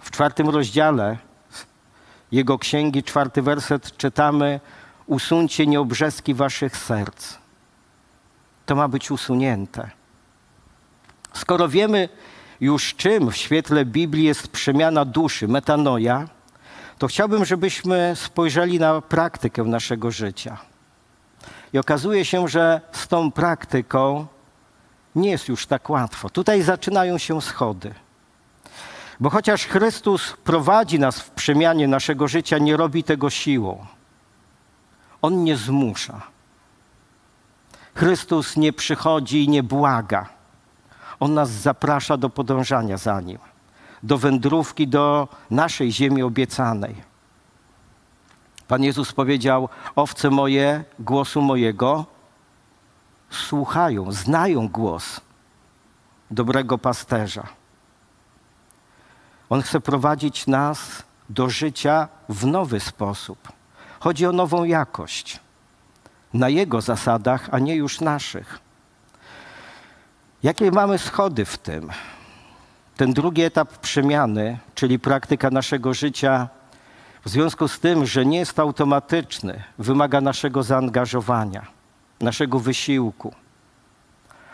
w 0.00 0.10
czwartym 0.10 0.48
rozdziale 0.48 1.16
jego 2.32 2.58
księgi, 2.58 3.02
czwarty 3.02 3.42
werset, 3.42 3.96
czytamy: 3.96 4.60
Usuńcie 5.06 5.66
nieobrzeski 5.66 6.34
waszych 6.34 6.76
serc. 6.76 7.38
To 8.66 8.76
ma 8.76 8.88
być 8.88 9.10
usunięte. 9.10 9.90
Skoro 11.32 11.68
wiemy 11.68 12.08
już 12.60 12.94
czym 12.94 13.30
w 13.30 13.36
świetle 13.36 13.84
Biblii 13.84 14.24
jest 14.24 14.48
przemiana 14.48 15.04
duszy, 15.04 15.48
metanoja, 15.48 16.28
to 16.98 17.06
chciałbym, 17.06 17.44
żebyśmy 17.44 18.12
spojrzeli 18.16 18.78
na 18.78 19.00
praktykę 19.00 19.64
naszego 19.64 20.10
życia. 20.10 20.58
I 21.72 21.78
okazuje 21.78 22.24
się, 22.24 22.48
że 22.48 22.80
z 22.92 23.08
tą 23.08 23.32
praktyką 23.32 24.26
nie 25.14 25.30
jest 25.30 25.48
już 25.48 25.66
tak 25.66 25.90
łatwo. 25.90 26.30
Tutaj 26.30 26.62
zaczynają 26.62 27.18
się 27.18 27.42
schody. 27.42 27.94
Bo 29.20 29.30
chociaż 29.30 29.66
Chrystus 29.66 30.36
prowadzi 30.44 30.98
nas 30.98 31.20
w 31.20 31.30
przemianie 31.30 31.88
naszego 31.88 32.28
życia, 32.28 32.58
nie 32.58 32.76
robi 32.76 33.04
tego 33.04 33.30
siłą. 33.30 33.86
On 35.22 35.44
nie 35.44 35.56
zmusza. 35.56 36.22
Chrystus 37.94 38.56
nie 38.56 38.72
przychodzi 38.72 39.44
i 39.44 39.48
nie 39.48 39.62
błaga. 39.62 40.26
On 41.20 41.34
nas 41.34 41.50
zaprasza 41.50 42.16
do 42.16 42.30
podążania 42.30 42.96
za 42.96 43.20
Nim, 43.20 43.38
do 44.02 44.18
wędrówki 44.18 44.88
do 44.88 45.28
naszej 45.50 45.92
ziemi 45.92 46.22
obiecanej. 46.22 46.94
Pan 48.68 48.82
Jezus 48.82 49.12
powiedział: 49.12 49.68
Owce 49.96 50.30
moje 50.30 50.84
głosu 50.98 51.42
mojego 51.42 52.06
słuchają, 53.30 54.12
znają 54.12 54.68
głos 54.68 55.20
dobrego 56.30 56.78
pasterza. 56.78 57.46
On 59.50 59.62
chce 59.62 59.80
prowadzić 59.80 60.46
nas 60.46 61.02
do 61.28 61.50
życia 61.50 62.08
w 62.28 62.46
nowy 62.46 62.80
sposób. 62.80 63.48
Chodzi 64.00 64.26
o 64.26 64.32
nową 64.32 64.64
jakość. 64.64 65.40
Na 66.34 66.48
Jego 66.48 66.80
zasadach, 66.80 67.48
a 67.52 67.58
nie 67.58 67.76
już 67.76 68.00
naszych. 68.00 68.58
Jakie 70.42 70.70
mamy 70.70 70.98
schody 70.98 71.44
w 71.44 71.58
tym? 71.58 71.90
Ten 72.98 73.12
drugi 73.12 73.42
etap 73.42 73.78
przemiany, 73.78 74.58
czyli 74.74 74.98
praktyka 74.98 75.50
naszego 75.50 75.94
życia, 75.94 76.48
w 77.24 77.28
związku 77.28 77.68
z 77.68 77.80
tym, 77.80 78.06
że 78.06 78.26
nie 78.26 78.38
jest 78.38 78.58
automatyczny, 78.58 79.62
wymaga 79.78 80.20
naszego 80.20 80.62
zaangażowania, 80.62 81.66
naszego 82.20 82.58
wysiłku. 82.58 83.34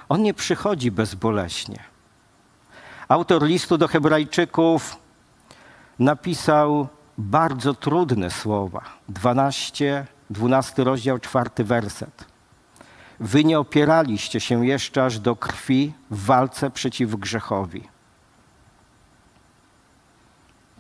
On 0.09 0.23
nie 0.23 0.35
przychodzi 0.35 0.91
bezboleśnie. 0.91 1.79
Autor 3.09 3.43
listu 3.43 3.79
do 3.79 3.89
Hebrajczyków 3.89 4.97
napisał 5.99 6.89
bardzo 7.19 7.75
trudne 7.75 8.31
słowa. 8.31 8.83
12, 9.09 10.07
12 10.31 10.85
rozdział, 10.85 11.19
czwarty 11.19 11.65
werset. 11.65 12.25
Wy 13.21 13.45
nie 13.45 13.59
opieraliście 13.59 14.41
się 14.41 14.67
jeszcze 14.67 15.05
aż 15.05 15.19
do 15.19 15.37
krwi 15.37 15.93
w 16.11 16.25
walce 16.25 16.71
przeciw 16.71 17.17
grzechowi. 17.17 17.94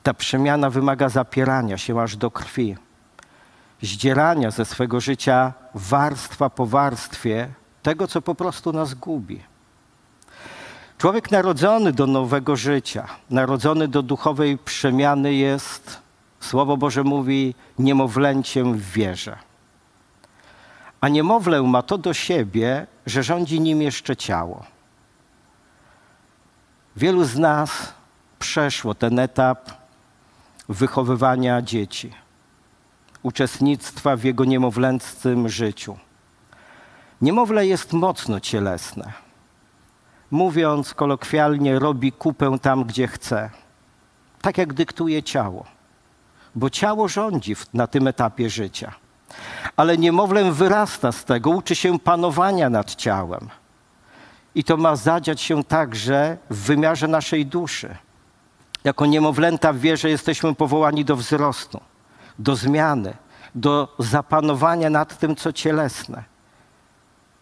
Ta 0.04 0.14
przemiana 0.14 0.70
wymaga 0.70 1.08
zapierania 1.08 1.78
się 1.78 2.00
aż 2.00 2.16
do 2.16 2.30
krwi, 2.30 2.76
zdzierania 3.82 4.50
ze 4.50 4.64
swego 4.64 5.00
życia 5.00 5.52
warstwa 5.75 6.50
po 6.50 6.66
warstwie 6.66 7.49
tego, 7.82 8.06
co 8.06 8.23
po 8.23 8.34
prostu 8.34 8.73
nas 8.73 8.94
gubi. 8.94 9.40
Człowiek 10.99 11.30
narodzony 11.30 11.92
do 11.92 12.06
nowego 12.06 12.56
życia, 12.56 13.06
narodzony 13.30 13.88
do 13.88 14.02
duchowej 14.02 14.58
przemiany 14.58 15.34
jest, 15.34 16.04
Słowo 16.40 16.76
Boże 16.76 17.04
mówi, 17.04 17.54
niemowlęciem 17.78 18.75
w 18.75 18.90
wierze. 18.90 19.38
A 21.00 21.08
niemowlę 21.08 21.62
ma 21.62 21.82
to 21.82 21.99
do 21.99 22.14
siebie, 22.14 22.87
że 23.06 23.23
rządzi 23.23 23.61
nim 23.61 23.82
jeszcze 23.82 24.16
ciało. 24.16 24.64
Wielu 26.96 27.25
z 27.25 27.38
nas 27.38 27.94
przeszło 28.38 28.94
ten 28.94 29.18
etap 29.18 29.83
wychowywania 30.68 31.62
dzieci, 31.62 32.12
uczestnictwa 33.23 34.16
w 34.16 34.25
jego 34.25 34.44
niemowlęcym 34.44 35.49
życiu. 35.49 35.97
Niemowlę 37.21 37.66
jest 37.66 37.92
mocno 37.92 38.40
cielesne. 38.40 39.12
Mówiąc 40.30 40.94
kolokwialnie, 40.94 41.78
robi 41.78 42.12
kupę 42.12 42.59
tam, 42.59 42.85
gdzie 42.85 43.06
chce, 43.06 43.50
tak 44.42 44.59
jak 44.59 44.73
dyktuje 44.73 45.23
ciało, 45.23 45.64
bo 46.54 46.71
ciało 46.71 47.09
rządzi 47.09 47.56
na 47.75 47.87
tym 47.87 48.09
etapie 48.09 48.50
życia. 48.50 48.92
Ale 49.76 49.99
niemowlę 49.99 50.52
wyrasta 50.52 51.12
z 51.12 51.25
tego, 51.25 51.50
uczy 51.50 51.75
się 51.75 51.99
panowania 51.99 52.71
nad 52.71 52.94
ciałem. 52.94 53.49
I 54.54 54.64
to 54.64 54.76
ma 54.76 54.97
zadziać 54.97 55.40
się 55.40 55.64
także 55.64 56.38
w 56.50 56.56
wymiarze 56.56 57.09
naszej 57.09 57.47
duszy. 57.47 57.97
Jako 58.84 59.06
niemowlęta 59.06 59.72
w 59.72 59.78
wierze 59.78 60.10
jesteśmy 60.10 60.54
powołani 60.54 61.04
do 61.04 61.16
wzrostu, 61.16 61.80
do 62.38 62.56
zmiany, 62.56 63.16
do 63.54 63.94
zapanowania 63.98 64.90
nad 64.90 65.18
tym, 65.18 65.36
co 65.36 65.52
cielesne. 65.52 66.24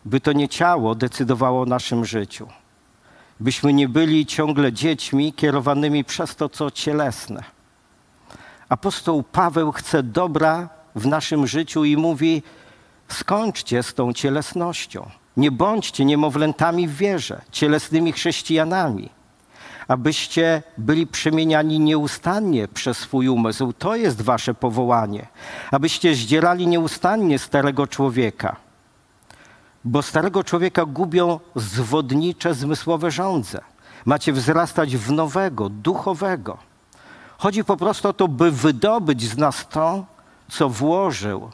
By 0.04 0.20
to 0.20 0.32
nie 0.32 0.49
ciało 0.49 0.94
decydowało 0.94 1.62
o 1.62 1.66
naszym 1.66 2.04
życiu. 2.04 2.49
Byśmy 3.40 3.72
nie 3.72 3.88
byli 3.88 4.26
ciągle 4.26 4.72
dziećmi 4.72 5.32
kierowanymi 5.32 6.04
przez 6.04 6.37
to, 6.37 6.49
co 6.49 6.70
cielesne. 6.70 7.44
Apostoł 8.68 9.22
Paweł 9.22 9.72
chce 9.72 10.02
dobra 10.02 10.68
w 10.94 11.06
naszym 11.06 11.46
życiu 11.46 11.84
i 11.84 11.96
mówi: 11.96 12.42
skończcie 13.08 13.82
z 13.82 13.94
tą 13.94 14.12
cielesnością. 14.12 15.11
Nie 15.37 15.50
bądźcie 15.50 16.04
niemowlętami 16.04 16.88
w 16.88 16.97
wierze, 16.97 17.40
cielesnymi 17.50 18.12
chrześcijanami 18.12 19.22
abyście 19.93 20.63
byli 20.78 21.07
przemieniani 21.07 21.81
nieustannie 21.81 22.69
przez 22.69 22.99
swój 22.99 23.28
umysł. 23.28 23.73
To 23.73 23.97
jest 23.97 24.23
wasze 24.23 24.55
powołanie. 24.55 25.26
Abyście 25.71 26.15
zdzierali 26.15 26.67
nieustannie 26.67 27.39
starego 27.39 27.87
człowieka. 27.87 28.57
Bo 29.85 30.02
starego 30.02 30.45
człowieka 30.45 30.85
gubią 30.85 31.41
zwodnicze, 31.57 32.55
zmysłowe 32.55 33.11
żądze. 33.11 33.61
Macie 34.05 34.33
wzrastać 34.33 34.97
w 34.97 35.13
nowego, 35.13 35.69
duchowego. 35.69 36.59
Chodzi 37.39 37.65
po 37.65 37.76
prostu 37.76 38.09
o 38.09 38.13
to, 38.13 38.28
by 38.28 38.50
wydobyć 38.50 39.23
z 39.23 39.37
nas 39.37 39.69
to, 39.69 40.05
co 40.49 40.69
włożył 40.69 41.50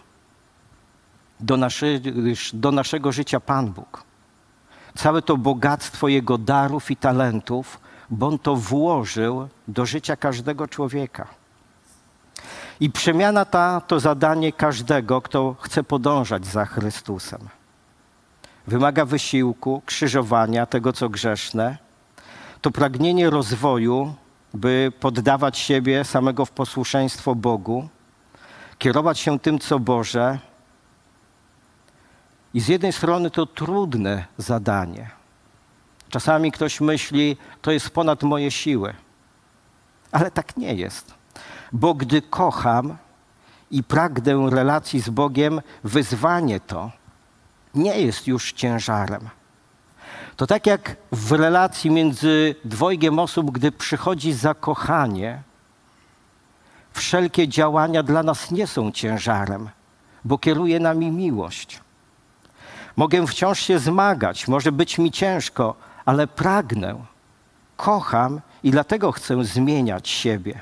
do, 1.40 1.56
naszy, 1.56 2.00
do 2.52 2.72
naszego 2.72 3.12
życia 3.12 3.40
Pan 3.40 3.72
Bóg. 3.72 4.04
Całe 4.94 5.22
to 5.22 5.36
bogactwo 5.36 6.08
Jego 6.08 6.38
darów 6.38 6.90
i 6.90 6.96
talentów, 6.96 7.80
bo 8.10 8.26
On 8.26 8.38
to 8.38 8.56
włożył 8.56 9.48
do 9.68 9.86
życia 9.86 10.16
każdego 10.16 10.68
człowieka. 10.68 11.26
I 12.80 12.90
przemiana 12.90 13.44
ta 13.44 13.80
to 13.80 14.00
zadanie 14.00 14.52
każdego, 14.52 15.22
kto 15.22 15.56
chce 15.60 15.84
podążać 15.84 16.46
za 16.46 16.64
Chrystusem. 16.64 17.48
Wymaga 18.66 19.04
wysiłku, 19.04 19.82
krzyżowania 19.86 20.66
tego, 20.66 20.92
co 20.92 21.08
grzeszne. 21.08 21.78
To 22.60 22.70
pragnienie 22.70 23.30
rozwoju, 23.30 24.14
by 24.54 24.92
poddawać 25.00 25.58
siebie 25.58 26.04
samego 26.04 26.44
w 26.44 26.50
posłuszeństwo 26.50 27.34
Bogu, 27.34 27.88
kierować 28.78 29.18
się 29.18 29.38
tym, 29.38 29.58
co 29.58 29.78
Boże. 29.78 30.38
I 32.54 32.60
z 32.60 32.68
jednej 32.68 32.92
strony 32.92 33.30
to 33.30 33.46
trudne 33.46 34.24
zadanie, 34.38 35.10
Czasami 36.08 36.52
ktoś 36.52 36.80
myśli, 36.80 37.36
to 37.62 37.70
jest 37.70 37.90
ponad 37.90 38.22
moje 38.22 38.50
siły. 38.50 38.94
Ale 40.12 40.30
tak 40.30 40.56
nie 40.56 40.74
jest. 40.74 41.14
Bo 41.72 41.94
gdy 41.94 42.22
kocham 42.22 42.96
i 43.70 43.82
pragnę 43.82 44.50
relacji 44.50 45.00
z 45.00 45.10
Bogiem, 45.10 45.60
wyzwanie 45.84 46.60
to 46.60 46.90
nie 47.74 48.00
jest 48.00 48.26
już 48.26 48.52
ciężarem. 48.52 49.28
To 50.36 50.46
tak 50.46 50.66
jak 50.66 50.96
w 51.12 51.32
relacji 51.32 51.90
między 51.90 52.54
dwojgiem 52.64 53.18
osób, 53.18 53.50
gdy 53.50 53.72
przychodzi 53.72 54.32
zakochanie, 54.32 55.42
wszelkie 56.92 57.48
działania 57.48 58.02
dla 58.02 58.22
nas 58.22 58.50
nie 58.50 58.66
są 58.66 58.92
ciężarem, 58.92 59.68
bo 60.24 60.38
kieruje 60.38 60.80
nami 60.80 61.10
miłość. 61.10 61.80
Mogę 62.96 63.26
wciąż 63.26 63.60
się 63.60 63.78
zmagać, 63.78 64.48
może 64.48 64.72
być 64.72 64.98
mi 64.98 65.10
ciężko, 65.10 65.74
ale 66.08 66.26
pragnę, 66.26 66.94
kocham 67.76 68.40
i 68.62 68.70
dlatego 68.70 69.12
chcę 69.12 69.44
zmieniać 69.44 70.08
siebie. 70.08 70.60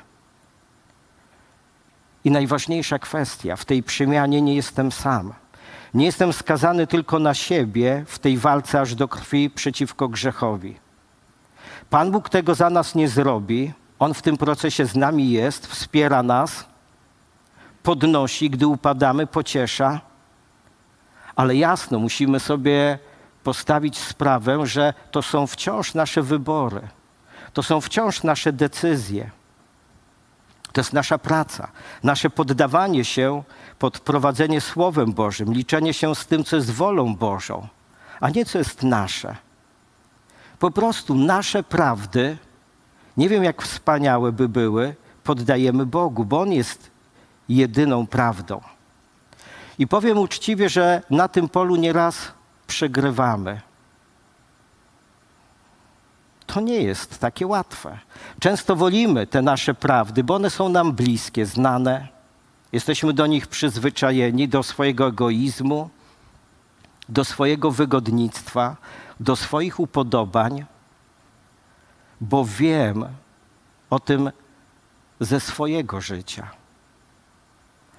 I 2.23 2.31
najważniejsza 2.31 2.99
kwestia, 2.99 3.55
w 3.55 3.65
tej 3.65 3.83
przemianie 3.83 4.41
nie 4.41 4.55
jestem 4.55 4.91
sam. 4.91 5.33
Nie 5.93 6.05
jestem 6.05 6.33
skazany 6.33 6.87
tylko 6.87 7.19
na 7.19 7.33
siebie 7.33 8.03
w 8.07 8.19
tej 8.19 8.37
walce 8.37 8.81
aż 8.81 8.95
do 8.95 9.07
krwi 9.07 9.49
przeciwko 9.49 10.07
grzechowi. 10.07 10.75
Pan 11.89 12.11
Bóg 12.11 12.29
tego 12.29 12.55
za 12.55 12.69
nas 12.69 12.95
nie 12.95 13.07
zrobi. 13.07 13.73
On 13.99 14.13
w 14.13 14.21
tym 14.21 14.37
procesie 14.37 14.85
z 14.85 14.95
nami 14.95 15.31
jest, 15.31 15.67
wspiera 15.67 16.23
nas, 16.23 16.65
podnosi, 17.83 18.49
gdy 18.49 18.67
upadamy, 18.67 19.27
pociesza. 19.27 20.01
Ale 21.35 21.55
jasno, 21.55 21.99
musimy 21.99 22.39
sobie 22.39 22.99
postawić 23.47 23.97
sprawę, 23.97 24.65
że 24.65 24.93
to 25.11 25.21
są 25.21 25.47
wciąż 25.47 25.93
nasze 25.93 26.21
wybory, 26.21 26.81
to 27.53 27.63
są 27.63 27.81
wciąż 27.81 28.23
nasze 28.23 28.53
decyzje. 28.53 29.31
To 30.71 30.81
jest 30.81 30.93
nasza 30.93 31.17
praca, 31.17 31.71
nasze 32.03 32.29
poddawanie 32.29 33.05
się 33.05 33.43
pod 33.79 33.99
prowadzenie 33.99 34.61
Słowem 34.61 35.13
Bożym, 35.13 35.53
liczenie 35.53 35.93
się 35.93 36.15
z 36.15 36.25
tym, 36.25 36.43
co 36.43 36.55
jest 36.55 36.71
wolą 36.71 37.15
Bożą, 37.15 37.67
a 38.19 38.29
nie 38.29 38.45
co 38.45 38.57
jest 38.57 38.83
nasze. 38.83 39.35
Po 40.59 40.71
prostu 40.71 41.15
nasze 41.15 41.63
prawdy, 41.63 42.37
nie 43.17 43.29
wiem 43.29 43.43
jak 43.43 43.61
wspaniałe 43.61 44.31
by 44.31 44.49
były, 44.49 44.95
poddajemy 45.23 45.85
Bogu, 45.85 46.25
bo 46.25 46.41
On 46.41 46.51
jest 46.51 46.91
jedyną 47.49 48.07
prawdą. 48.07 48.61
I 49.79 49.87
powiem 49.87 50.17
uczciwie, 50.17 50.69
że 50.69 51.01
na 51.09 51.27
tym 51.27 51.49
polu 51.49 51.75
nieraz 51.75 52.36
przegrywamy. 52.67 53.61
To 56.45 56.61
nie 56.61 56.83
jest 56.83 57.19
takie 57.19 57.47
łatwe. 57.47 57.99
Często 58.39 58.75
wolimy 58.75 59.27
te 59.27 59.41
nasze 59.41 59.73
prawdy, 59.73 60.23
bo 60.23 60.35
one 60.35 60.49
są 60.49 60.69
nam 60.69 60.93
bliskie, 60.93 61.45
znane. 61.45 62.07
Jesteśmy 62.71 63.13
do 63.13 63.27
nich 63.27 63.47
przyzwyczajeni, 63.47 64.47
do 64.47 64.63
swojego 64.63 65.07
egoizmu, 65.07 65.89
do 67.09 67.25
swojego 67.25 67.71
wygodnictwa, 67.71 68.75
do 69.19 69.35
swoich 69.35 69.79
upodobań, 69.79 70.65
bo 72.21 72.45
wiem 72.45 73.05
o 73.89 73.99
tym, 73.99 74.31
ze 75.19 75.39
swojego 75.39 76.01
życia. 76.01 76.51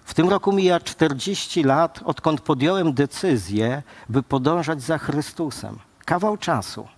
W 0.08 0.14
tym 0.14 0.28
roku 0.28 0.52
mija 0.52 0.80
40 0.80 1.62
lat, 1.62 2.00
odkąd 2.04 2.40
podjąłem 2.40 2.92
decyzję, 2.92 3.82
by 4.08 4.22
podążać 4.22 4.82
za 4.82 4.98
Chrystusem. 4.98 5.78
Kawał 6.04 6.36
czasu. 6.36 6.88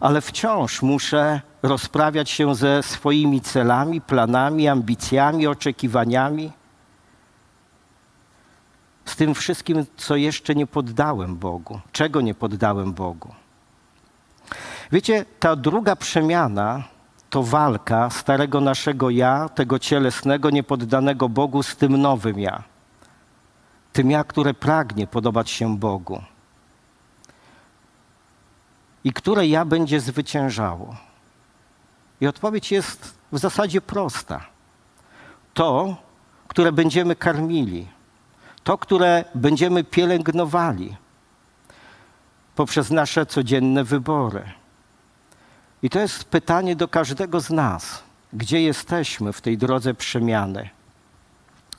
Ale 0.00 0.20
wciąż 0.20 0.82
muszę 0.82 1.40
rozprawiać 1.62 2.30
się 2.30 2.54
ze 2.54 2.82
swoimi 2.82 3.40
celami, 3.40 4.00
planami, 4.00 4.68
ambicjami, 4.68 5.46
oczekiwaniami. 5.46 6.52
Z 9.04 9.16
tym 9.16 9.34
wszystkim, 9.34 9.86
co 9.96 10.16
jeszcze 10.16 10.54
nie 10.54 10.66
poddałem 10.66 11.36
Bogu, 11.36 11.80
czego 11.92 12.20
nie 12.20 12.34
poddałem 12.34 12.92
Bogu. 12.92 13.34
Wiecie, 14.92 15.24
ta 15.40 15.56
druga 15.56 15.96
przemiana 15.96 16.82
to 17.32 17.42
walka 17.42 18.10
starego 18.10 18.60
naszego 18.60 19.10
ja, 19.10 19.48
tego 19.48 19.78
cielesnego, 19.78 20.50
niepoddanego 20.50 21.28
Bogu 21.28 21.62
z 21.62 21.76
tym 21.76 21.96
nowym 21.96 22.40
ja. 22.40 22.62
Tym 23.92 24.10
ja, 24.10 24.24
które 24.24 24.54
pragnie 24.54 25.06
podobać 25.06 25.50
się 25.50 25.76
Bogu. 25.76 26.22
I 29.04 29.12
które 29.12 29.46
ja 29.46 29.64
będzie 29.64 30.00
zwyciężało. 30.00 30.96
I 32.20 32.26
odpowiedź 32.26 32.72
jest 32.72 33.18
w 33.32 33.38
zasadzie 33.38 33.80
prosta. 33.80 34.46
To, 35.54 35.96
które 36.48 36.72
będziemy 36.72 37.16
karmili, 37.16 37.88
to, 38.64 38.78
które 38.78 39.24
będziemy 39.34 39.84
pielęgnowali 39.84 40.96
poprzez 42.54 42.90
nasze 42.90 43.26
codzienne 43.26 43.84
wybory. 43.84 44.61
I 45.82 45.90
to 45.90 46.00
jest 46.00 46.24
pytanie 46.24 46.76
do 46.76 46.88
każdego 46.88 47.40
z 47.40 47.50
nas. 47.50 48.02
Gdzie 48.32 48.62
jesteśmy 48.62 49.32
w 49.32 49.40
tej 49.40 49.58
drodze 49.58 49.94
przemiany? 49.94 50.70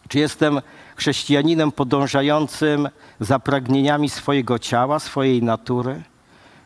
Czy 0.07 0.19
jestem 0.19 0.61
chrześcijaninem 0.95 1.71
podążającym 1.71 2.89
za 3.19 3.39
pragnieniami 3.39 4.09
swojego 4.09 4.59
ciała, 4.59 4.99
swojej 4.99 5.43
natury, 5.43 6.03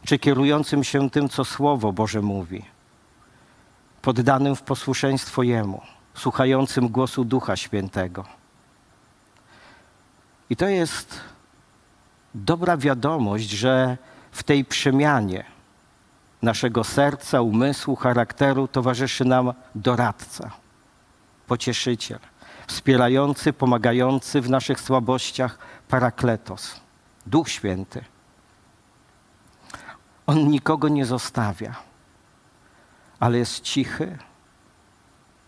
czy 0.06 0.19
kierującym 0.19 0.84
się 0.84 1.10
tym, 1.10 1.30
co 1.30 1.45
Słowo 1.45 1.93
Boże 1.93 2.21
mówi? 2.21 2.65
Poddanym 4.02 4.56
w 4.56 4.62
posłuszeństwo 4.62 5.43
Jemu, 5.43 5.82
słuchającym 6.13 6.89
głosu 6.89 7.26
Ducha 7.26 7.56
Świętego. 7.56 8.26
I 10.50 10.56
to 10.56 10.67
jest 10.67 11.19
dobra 12.36 12.78
wiadomość, 12.78 13.50
że 13.50 13.97
w 14.32 14.43
tej 14.43 14.65
przemianie, 14.65 15.57
naszego 16.41 16.84
serca, 16.84 17.41
umysłu, 17.41 17.95
charakteru 17.95 18.67
towarzyszy 18.67 19.26
nam 19.26 19.54
doradca, 19.76 20.52
pocieszyciel, 21.47 22.19
wspierający, 22.67 23.54
pomagający 23.54 24.41
w 24.41 24.50
naszych 24.50 24.82
słabościach 24.82 25.58
parakletos, 25.88 26.82
Duch 27.26 27.50
Święty. 27.50 28.04
On 30.28 30.47
nikogo 30.47 30.88
nie 30.88 31.06
zostawia, 31.06 31.76
ale 33.19 33.38
jest 33.38 33.62
cichy, 33.62 34.17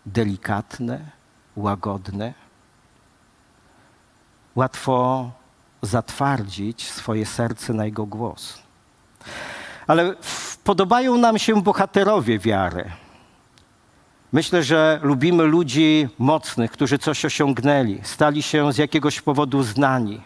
delikatny, 0.06 1.10
łagodny. 1.56 2.34
Łatwo 4.54 5.30
zatwardzić 5.82 6.90
swoje 6.90 7.26
serce 7.26 7.72
na 7.72 7.84
jego 7.84 8.06
głos. 8.06 8.62
Ale 9.86 10.14
podobają 10.70 11.18
nam 11.18 11.38
się 11.38 11.62
bohaterowie 11.62 12.38
wiary. 12.38 12.90
Myślę, 14.32 14.62
że 14.62 15.00
lubimy 15.02 15.44
ludzi 15.44 16.08
mocnych, 16.18 16.70
którzy 16.70 16.98
coś 16.98 17.24
osiągnęli, 17.24 18.00
stali 18.02 18.42
się 18.42 18.72
z 18.72 18.78
jakiegoś 18.78 19.20
powodu 19.20 19.62
znani. 19.62 20.20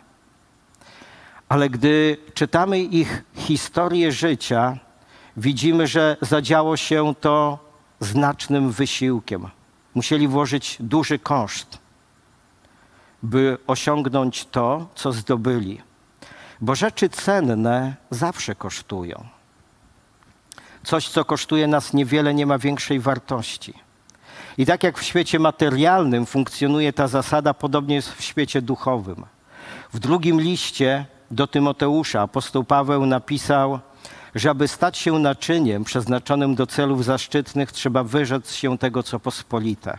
Ale 1.49 1.71
gdy 1.71 2.17
czytamy 2.35 2.81
ich 2.81 3.25
historię 3.35 4.13
życia, 4.13 4.79
widzimy, 5.37 5.87
że 5.87 6.17
zadziało 6.21 6.77
się 6.77 7.15
to 7.21 7.59
znacznym 8.01 8.71
wysiłkiem. 8.71 9.49
Musieli 9.95 10.29
włożyć 10.29 10.77
duży 10.81 11.19
koszt, 11.19 11.79
by 13.23 13.59
osiągnąć 13.67 14.45
to, 14.45 14.87
co 14.95 15.13
zdobyli. 15.13 15.81
Bo 16.61 16.75
rzeczy 16.75 17.09
cenne 17.09 17.95
zawsze 18.11 18.55
kosztują. 18.55 19.34
Coś, 20.85 21.09
co 21.09 21.25
kosztuje 21.25 21.67
nas 21.67 21.93
niewiele, 21.93 22.35
nie 22.35 22.47
ma 22.47 22.59
większej 22.59 23.01
wartości. 23.01 23.75
I 24.59 24.67
tak 24.67 24.83
jak 24.83 24.99
w 24.99 25.03
świecie 25.03 25.39
materialnym 25.39 26.27
funkcjonuje 26.27 26.93
ta 26.93 27.09
zasada, 27.09 27.55
podobnie 27.55 27.95
jest 27.95 28.13
w 28.13 28.23
świecie 28.25 28.63
duchowym. 28.63 29.25
W 29.93 29.99
drugim 29.99 30.41
liście 30.41 31.07
do 31.31 31.47
Tymoteusza 31.47 32.21
apostoł 32.21 32.65
Paweł 32.65 33.07
napisał, 33.07 33.79
że 34.35 34.51
aby 34.51 34.69
stać 34.69 34.99
się 34.99 35.19
naczyniem 35.19 35.85
przeznaczonym 35.85 36.55
do 36.55 36.67
celów 36.67 37.05
zaszczytnych, 37.05 37.73
trzeba 37.73 38.05
wyrzec 38.05 38.53
się 38.53 38.79
tego, 38.79 39.03
co 39.03 39.21
pospolite. 39.21 39.99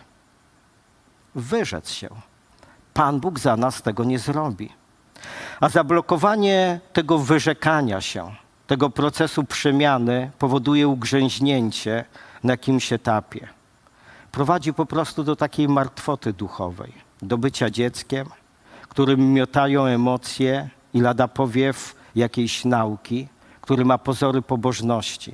Wyrzec 1.36 1.90
się. 1.90 2.10
Pan 2.94 3.20
Bóg 3.20 3.40
za 3.40 3.58
nas 3.58 3.82
tego 3.82 4.04
nie 4.04 4.20
zrobi. 4.20 4.70
A 5.60 5.70
zablokowanie 5.70 6.80
tego 6.94 7.18
wyrzekania 7.18 8.02
się, 8.02 8.36
tego 8.68 8.90
procesu 8.90 9.44
przemiany 9.44 10.32
powoduje 10.40 10.88
ugrzęźnięcie 10.88 12.06
na 12.44 12.54
jakimś 12.54 12.94
etapie. 12.94 13.48
Prowadzi 14.32 14.74
po 14.74 14.86
prostu 14.86 15.24
do 15.24 15.36
takiej 15.36 15.68
martwoty 15.68 16.34
duchowej, 16.34 16.94
do 17.22 17.38
bycia 17.38 17.70
dzieckiem, 17.70 18.28
którym 18.90 19.34
miotają 19.34 19.86
emocje 19.86 20.70
i 20.94 21.02
lada 21.02 21.28
powiew 21.28 21.96
jakiejś 22.16 22.66
nauki, 22.66 23.28
który 23.62 23.86
ma 23.86 23.98
pozory 23.98 24.42
pobożności. 24.42 25.34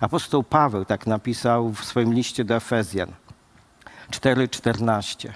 Apostoł 0.00 0.42
Paweł 0.42 0.84
tak 0.84 1.06
napisał 1.06 1.72
w 1.72 1.84
swoim 1.84 2.14
liście 2.14 2.44
do 2.44 2.54
Efezjan 2.54 3.12
4:14. 4.10 5.32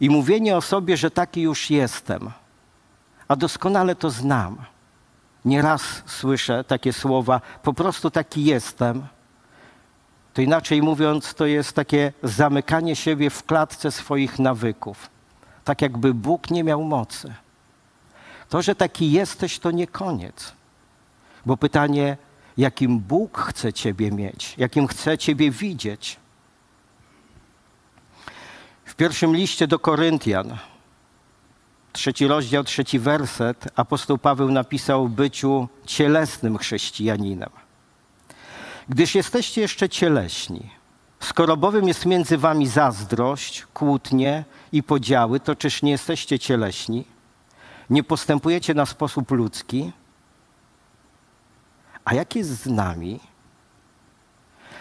I 0.00 0.10
mówienie 0.10 0.56
o 0.56 0.60
sobie, 0.60 0.96
że 0.96 1.10
taki 1.10 1.42
już 1.42 1.70
jestem, 1.70 2.30
a 3.28 3.36
doskonale 3.36 3.94
to 3.94 4.10
znam 4.10 4.71
Nieraz 5.44 6.02
słyszę 6.06 6.64
takie 6.64 6.92
słowa, 6.92 7.40
po 7.62 7.72
prostu 7.72 8.10
taki 8.10 8.44
jestem. 8.44 9.06
To 10.34 10.42
inaczej 10.42 10.82
mówiąc, 10.82 11.34
to 11.34 11.46
jest 11.46 11.72
takie 11.72 12.12
zamykanie 12.22 12.96
siebie 12.96 13.30
w 13.30 13.44
klatce 13.44 13.90
swoich 13.90 14.38
nawyków. 14.38 15.10
Tak 15.64 15.82
jakby 15.82 16.14
Bóg 16.14 16.50
nie 16.50 16.64
miał 16.64 16.84
mocy. 16.84 17.34
To, 18.48 18.62
że 18.62 18.74
taki 18.74 19.12
jesteś, 19.12 19.58
to 19.58 19.70
nie 19.70 19.86
koniec. 19.86 20.52
Bo 21.46 21.56
pytanie, 21.56 22.16
jakim 22.56 22.98
Bóg 22.98 23.38
chce 23.38 23.72
Ciebie 23.72 24.10
mieć, 24.10 24.54
jakim 24.58 24.86
chce 24.86 25.18
Ciebie 25.18 25.50
widzieć. 25.50 26.16
W 28.84 28.94
pierwszym 28.94 29.36
liście 29.36 29.66
do 29.66 29.78
Koryntian, 29.78 30.58
trzeci 31.92 32.26
rozdział, 32.26 32.64
trzeci 32.64 32.98
werset, 32.98 33.68
apostoł 33.76 34.18
Paweł 34.18 34.50
napisał 34.50 35.08
byciu 35.08 35.68
cielesnym 35.86 36.58
chrześcijaninem. 36.58 37.50
Gdyż 38.88 39.14
jesteście 39.14 39.60
jeszcze 39.60 39.88
cieleśni, 39.88 40.70
skoro 41.20 41.56
bowiem 41.56 41.88
jest 41.88 42.06
między 42.06 42.38
wami 42.38 42.66
zazdrość, 42.66 43.66
kłótnie 43.74 44.44
i 44.72 44.82
podziały, 44.82 45.40
to 45.40 45.56
czyż 45.56 45.82
nie 45.82 45.90
jesteście 45.90 46.38
cieleśni? 46.38 47.04
Nie 47.90 48.02
postępujecie 48.02 48.74
na 48.74 48.86
sposób 48.86 49.30
ludzki? 49.30 49.92
A 52.04 52.14
jak 52.14 52.36
jest 52.36 52.50
z 52.50 52.66
nami? 52.66 53.20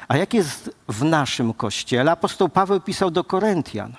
A 0.08 0.18
jak 0.18 0.34
jest 0.34 0.76
w 0.88 1.04
naszym 1.04 1.54
kościele? 1.54 2.12
Apostoł 2.12 2.50
Paweł 2.50 2.82
pisał 2.82 3.12
do 3.12 3.24
Koryntian. 3.24 3.96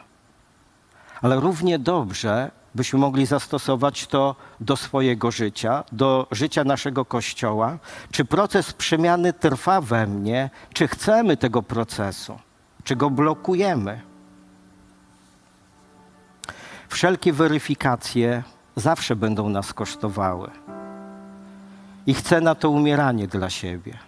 Ale 1.22 1.40
równie 1.40 1.78
dobrze 1.78 2.50
byśmy 2.74 2.98
mogli 2.98 3.26
zastosować 3.26 4.06
to 4.06 4.36
do 4.60 4.76
swojego 4.76 5.30
życia, 5.30 5.84
do 5.92 6.26
życia 6.30 6.64
naszego 6.64 7.04
Kościoła. 7.04 7.78
Czy 8.10 8.24
proces 8.24 8.72
przemiany 8.72 9.32
trwa 9.32 9.80
we 9.80 10.06
mnie, 10.06 10.50
czy 10.72 10.88
chcemy 10.88 11.36
tego 11.36 11.62
procesu, 11.62 12.38
czy 12.84 12.96
go 12.96 13.10
blokujemy? 13.10 14.00
Wszelkie 16.88 17.32
weryfikacje 17.32 18.42
zawsze 18.76 19.16
będą 19.16 19.48
nas 19.48 19.72
kosztowały. 19.72 20.50
I 22.06 22.14
chcę 22.14 22.40
na 22.40 22.54
to 22.54 22.70
umieranie 22.70 23.28
dla 23.28 23.50
siebie. 23.50 23.98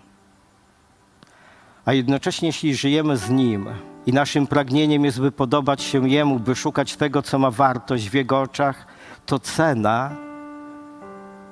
A 1.84 1.92
jednocześnie, 1.92 2.48
jeśli 2.48 2.74
żyjemy 2.74 3.16
z 3.16 3.30
Nim, 3.30 3.68
i 4.06 4.12
naszym 4.12 4.46
pragnieniem 4.46 5.04
jest, 5.04 5.20
by 5.20 5.32
podobać 5.32 5.82
się 5.82 6.08
Jemu, 6.08 6.40
by 6.40 6.54
szukać 6.54 6.96
tego, 6.96 7.22
co 7.22 7.38
ma 7.38 7.50
wartość 7.50 8.10
w 8.10 8.14
Jego 8.14 8.40
oczach, 8.40 8.86
to 9.26 9.38
cena, 9.38 10.10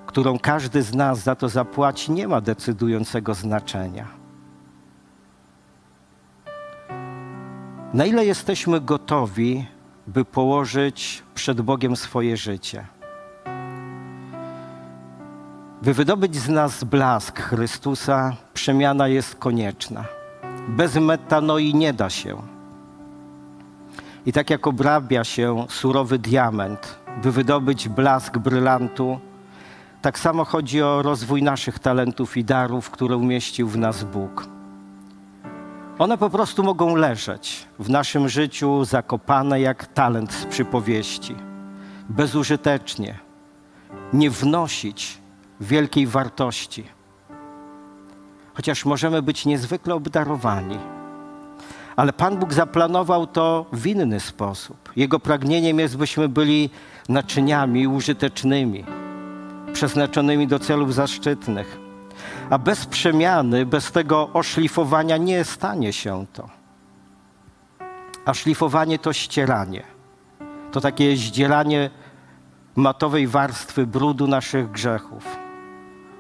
którą 0.06 0.38
każdy 0.38 0.82
z 0.82 0.94
nas 0.94 1.18
za 1.18 1.34
to 1.34 1.48
zapłaci, 1.48 2.12
nie 2.12 2.28
ma 2.28 2.40
decydującego 2.40 3.34
znaczenia. 3.34 4.06
Na 7.94 8.06
ile 8.06 8.26
jesteśmy 8.26 8.80
gotowi, 8.80 9.66
by 10.06 10.24
położyć 10.24 11.22
przed 11.34 11.60
Bogiem 11.60 11.96
swoje 11.96 12.36
życie? 12.36 12.86
By 15.82 15.94
wydobyć 15.94 16.36
z 16.36 16.48
nas 16.48 16.84
blask 16.84 17.40
Chrystusa, 17.40 18.36
przemiana 18.54 19.08
jest 19.08 19.34
konieczna. 19.34 20.21
Bez 20.68 20.96
metanoi 20.96 21.75
nie 21.75 21.92
da 21.92 22.11
się. 22.11 22.42
I 24.27 24.33
tak 24.33 24.51
jak 24.51 24.66
obrabia 24.66 25.25
się 25.25 25.66
surowy 25.68 26.18
diament, 26.18 26.98
by 27.22 27.33
wydobyć 27.33 27.88
blask 27.88 28.38
brylantu, 28.38 29.20
tak 30.03 30.18
samo 30.18 30.44
chodzi 30.44 30.83
o 30.83 31.03
rozwój 31.03 31.42
naszych 31.42 31.79
talentów 31.79 32.37
i 32.37 32.44
darów, 32.44 32.90
które 32.90 33.16
umieścił 33.16 33.68
w 33.68 33.77
nas 33.77 34.05
Bóg. 34.05 34.46
One 35.98 36.18
po 36.18 36.31
prostu 36.31 36.62
mogą 36.62 36.96
leżeć 36.96 37.68
w 37.79 37.90
naszym 37.90 38.29
życiu 38.29 38.85
zakopane 38.85 39.61
jak 39.61 39.87
talent 39.87 40.33
z 40.33 40.44
przypowieści, 40.44 41.35
bezużytecznie, 42.09 43.18
nie 44.12 44.31
wnosić 44.31 45.18
wielkiej 45.61 46.07
wartości. 46.07 46.85
Chociaż 48.54 48.84
możemy 48.84 49.22
być 49.22 49.46
niezwykle 49.46 49.94
obdarowani. 49.94 50.78
Ale 51.96 52.12
Pan 52.12 52.36
Bóg 52.36 52.52
zaplanował 52.52 53.26
to 53.26 53.66
w 53.72 53.86
inny 53.86 54.20
sposób. 54.20 54.92
Jego 54.96 55.20
pragnieniem 55.20 55.78
jest, 55.78 55.96
byśmy 55.96 56.28
byli 56.28 56.70
naczyniami 57.08 57.86
użytecznymi, 57.86 58.84
przeznaczonymi 59.72 60.46
do 60.46 60.58
celów 60.58 60.94
zaszczytnych. 60.94 61.78
A 62.50 62.58
bez 62.58 62.86
przemiany, 62.86 63.66
bez 63.66 63.92
tego 63.92 64.30
oszlifowania 64.32 65.16
nie 65.16 65.44
stanie 65.44 65.92
się 65.92 66.26
to. 66.32 66.48
A 68.24 68.34
szlifowanie 68.34 68.98
to 68.98 69.12
ścieranie. 69.12 69.82
To 70.72 70.80
takie 70.80 71.16
zdzielanie 71.16 71.90
matowej 72.76 73.26
warstwy 73.26 73.86
brudu 73.86 74.26
naszych 74.26 74.70
grzechów, 74.70 75.41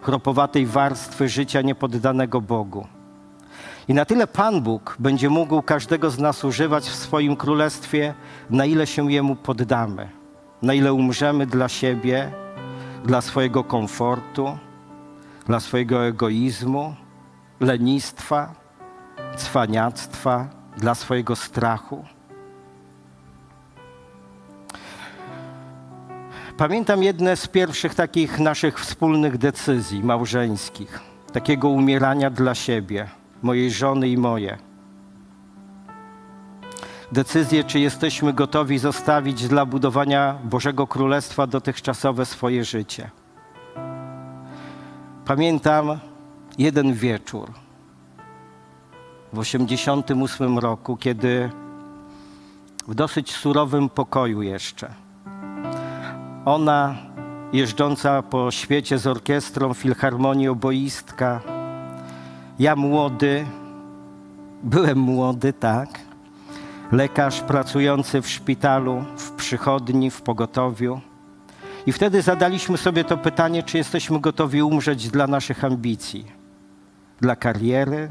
chropowatej 0.02 0.66
warstwy 0.66 1.28
życia 1.28 1.62
niepoddanego 1.62 2.40
Bogu. 2.40 2.86
I 3.88 3.94
na 3.94 4.04
tyle 4.04 4.26
Pan 4.26 4.62
Bóg 4.62 4.96
będzie 4.98 5.30
mógł 5.30 5.62
każdego 5.62 6.10
z 6.10 6.18
nas 6.18 6.44
używać 6.44 6.84
w 6.84 6.94
swoim 6.94 7.36
królestwie, 7.36 8.14
na 8.50 8.64
ile 8.64 8.86
się 8.86 9.12
Jemu 9.12 9.36
poddamy, 9.36 10.08
na 10.62 10.74
ile 10.74 10.92
umrzemy 10.92 11.46
dla 11.46 11.68
siebie, 11.68 12.32
dla 13.04 13.20
swojego 13.20 13.64
komfortu, 13.64 14.58
dla 15.46 15.60
swojego 15.60 16.06
egoizmu, 16.06 16.94
lenistwa, 17.60 18.54
cwaniactwa, 19.36 20.48
dla 20.76 20.94
swojego 20.94 21.36
strachu. 21.36 22.04
Pamiętam 26.62 27.02
jedne 27.02 27.36
z 27.36 27.48
pierwszych 27.48 27.94
takich 27.94 28.38
naszych 28.38 28.80
wspólnych 28.80 29.38
decyzji 29.38 30.02
małżeńskich, 30.02 31.00
takiego 31.32 31.68
umierania 31.68 32.30
dla 32.30 32.54
siebie, 32.54 33.08
mojej 33.42 33.70
żony 33.70 34.08
i 34.08 34.16
moje. 34.16 34.58
Decyzję, 37.12 37.64
czy 37.64 37.80
jesteśmy 37.80 38.32
gotowi 38.32 38.78
zostawić 38.78 39.48
dla 39.48 39.66
budowania 39.66 40.38
Bożego 40.44 40.86
Królestwa 40.86 41.46
dotychczasowe 41.46 42.26
swoje 42.26 42.64
życie. 42.64 43.10
Pamiętam 45.24 45.98
jeden 46.58 46.94
wieczór 46.94 47.52
w 49.32 49.40
1988 49.40 50.58
roku, 50.58 50.96
kiedy 50.96 51.50
w 52.88 52.94
dosyć 52.94 53.32
surowym 53.32 53.88
pokoju 53.88 54.42
jeszcze 54.42 55.11
ona, 56.44 56.94
jeżdżąca 57.52 58.22
po 58.22 58.50
świecie 58.50 58.98
z 58.98 59.06
orkiestrą 59.06 59.74
filharmonii 59.74 60.48
oboistka, 60.48 61.40
ja 62.58 62.76
młody, 62.76 63.46
byłem 64.62 64.98
młody, 64.98 65.52
tak, 65.52 66.00
lekarz 66.92 67.40
pracujący 67.40 68.22
w 68.22 68.28
szpitalu, 68.28 69.04
w 69.16 69.30
przychodni, 69.30 70.10
w 70.10 70.22
pogotowiu 70.22 71.00
i 71.86 71.92
wtedy 71.92 72.22
zadaliśmy 72.22 72.78
sobie 72.78 73.04
to 73.04 73.16
pytanie, 73.16 73.62
czy 73.62 73.78
jesteśmy 73.78 74.20
gotowi 74.20 74.62
umrzeć 74.62 75.08
dla 75.08 75.26
naszych 75.26 75.64
ambicji, 75.64 76.26
dla 77.20 77.36
kariery, 77.36 78.10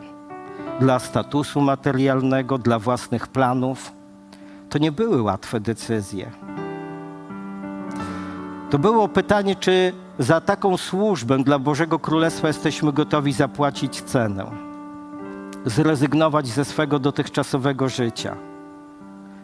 dla 0.80 1.00
statusu 1.00 1.62
materialnego, 1.62 2.58
dla 2.58 2.80
własnych 2.80 3.28
planów. 3.28 3.94
To 4.70 4.78
nie 4.78 4.92
były 4.92 5.22
łatwe 5.22 5.60
decyzje. 5.60 6.32
To 8.72 8.80
było 8.80 9.08
pytanie, 9.08 9.56
czy 9.56 9.94
za 10.20 10.42
taką 10.42 10.78
służbę 10.78 11.38
dla 11.44 11.60
Bożego 11.60 12.00
Królestwa 12.00 12.48
jesteśmy 12.48 12.94
gotowi 12.94 13.34
zapłacić 13.34 14.02
cenę, 14.02 14.52
zrezygnować 15.66 16.48
ze 16.48 16.66
swego 16.66 17.00
dotychczasowego 17.00 17.90
życia, 17.90 18.36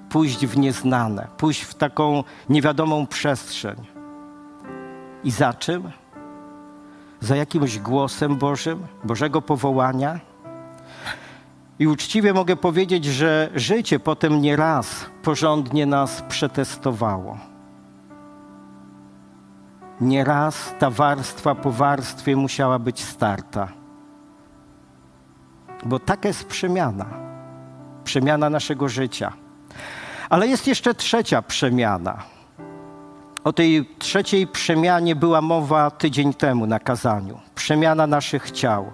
pójść 0.10 0.46
w 0.46 0.58
nieznane, 0.58 1.28
pójść 1.38 1.62
w 1.62 1.74
taką 1.74 2.24
niewiadomą 2.50 3.08
przestrzeń 3.08 3.76
i 5.24 5.32
za 5.32 5.54
czym? 5.54 5.92
Za 7.20 7.36
jakimś 7.36 7.80
głosem 7.80 8.36
Bożym, 8.36 8.88
Bożego 9.04 9.42
powołania? 9.42 10.20
I 11.80 11.88
uczciwie 11.88 12.34
mogę 12.34 12.56
powiedzieć, 12.56 13.06
że 13.06 13.50
życie 13.56 14.00
potem 14.00 14.42
nieraz 14.42 15.06
porządnie 15.24 15.86
nas 15.86 16.24
przetestowało. 16.30 17.57
Nieraz 20.02 20.74
ta 20.80 20.90
warstwa 20.90 21.56
po 21.56 21.72
warstwie 21.72 22.36
musiała 22.36 22.80
być 22.80 23.04
starta. 23.04 23.68
Bo 25.86 26.00
taka 26.00 26.28
jest 26.28 26.46
przemiana. 26.46 27.06
Przemiana 28.04 28.50
naszego 28.50 28.90
życia. 28.90 29.34
Ale 30.30 30.48
jest 30.48 30.68
jeszcze 30.68 30.94
trzecia 30.94 31.42
przemiana 31.42 32.24
o 33.48 33.54
tej 33.54 33.90
trzeciej 34.00 34.48
przemianie 34.48 35.16
była 35.16 35.42
mowa 35.42 35.92
tydzień 35.92 36.34
temu 36.34 36.68
na 36.68 36.80
kazaniu. 36.80 37.40
Przemiana 37.56 38.08
naszych 38.08 38.52
ciał. 38.52 38.92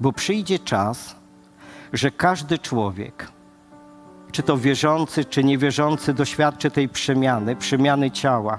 Bo 0.00 0.12
przyjdzie 0.12 0.58
czas, 0.58 1.16
że 1.92 2.10
każdy 2.10 2.58
człowiek, 2.58 3.28
czy 4.32 4.42
to 4.42 4.58
wierzący, 4.58 5.24
czy 5.24 5.44
niewierzący, 5.44 6.14
doświadczy 6.14 6.70
tej 6.70 6.88
przemiany, 6.88 7.56
przemiany 7.56 8.10
ciała, 8.10 8.58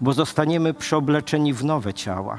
bo 0.00 0.12
zostaniemy 0.12 0.74
przeobleczeni 0.74 1.52
w 1.52 1.64
nowe 1.64 1.94
ciała. 1.94 2.38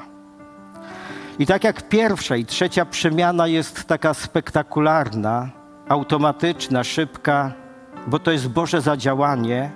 I 1.40 1.46
tak 1.46 1.64
jak 1.64 1.90
pierwsza 1.90 2.36
i 2.36 2.46
trzecia 2.46 2.86
przemiana 2.86 3.48
jest 3.48 3.84
taka 3.84 4.14
spektakularna, 4.14 5.50
automatyczna, 5.90 6.84
szybka, 6.84 7.52
bo 8.08 8.20
to 8.20 8.32
jest 8.32 8.48
Boże 8.48 8.82
zadziałanie, 8.82 9.72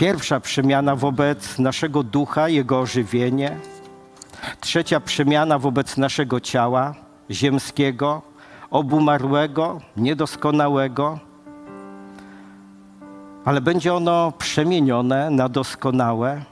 Pierwsza 0.00 0.40
przemiana 0.40 0.96
wobec 0.96 1.58
naszego 1.58 2.02
ducha, 2.02 2.48
jego 2.48 2.80
ożywienie. 2.80 3.56
Trzecia 4.60 5.00
przemiana 5.00 5.58
wobec 5.58 5.96
naszego 5.96 6.40
ciała 6.40 6.94
ziemskiego, 7.30 8.22
obumarłego, 8.70 9.80
niedoskonałego, 9.96 11.18
ale 13.50 13.60
będzie 13.60 13.94
ono 13.94 14.32
przemienione 14.38 15.30
na 15.30 15.48
doskonałe, 15.48 16.42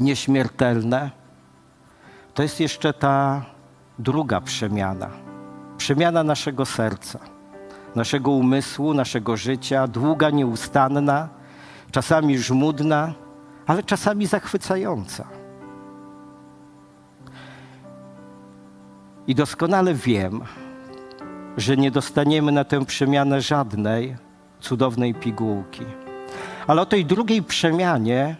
nieśmiertelne. 0.00 1.10
To 2.34 2.42
jest 2.42 2.60
jeszcze 2.60 2.92
ta 2.92 3.44
druga 3.98 4.40
przemiana. 4.40 5.10
Przemiana 5.76 6.22
naszego 6.24 6.66
serca, 6.66 7.18
naszego 7.94 8.30
umysłu, 8.30 8.94
naszego 8.94 9.36
życia, 9.36 9.86
długa, 9.86 10.30
nieustanna 10.30 11.28
czasami 11.90 12.38
żmudna, 12.38 13.12
ale 13.66 13.82
czasami 13.82 14.26
zachwycająca. 14.26 15.24
I 19.26 19.34
doskonale 19.34 19.94
wiem, 19.94 20.40
że 21.56 21.76
nie 21.76 21.90
dostaniemy 21.90 22.52
na 22.52 22.64
tę 22.64 22.84
przemianę 22.84 23.40
żadnej 23.40 24.29
cudownej 24.60 25.14
pigułki. 25.14 25.84
Ale 26.66 26.82
o 26.82 26.86
tej 26.86 27.04
drugiej 27.04 27.42
przemianie, 27.42 28.36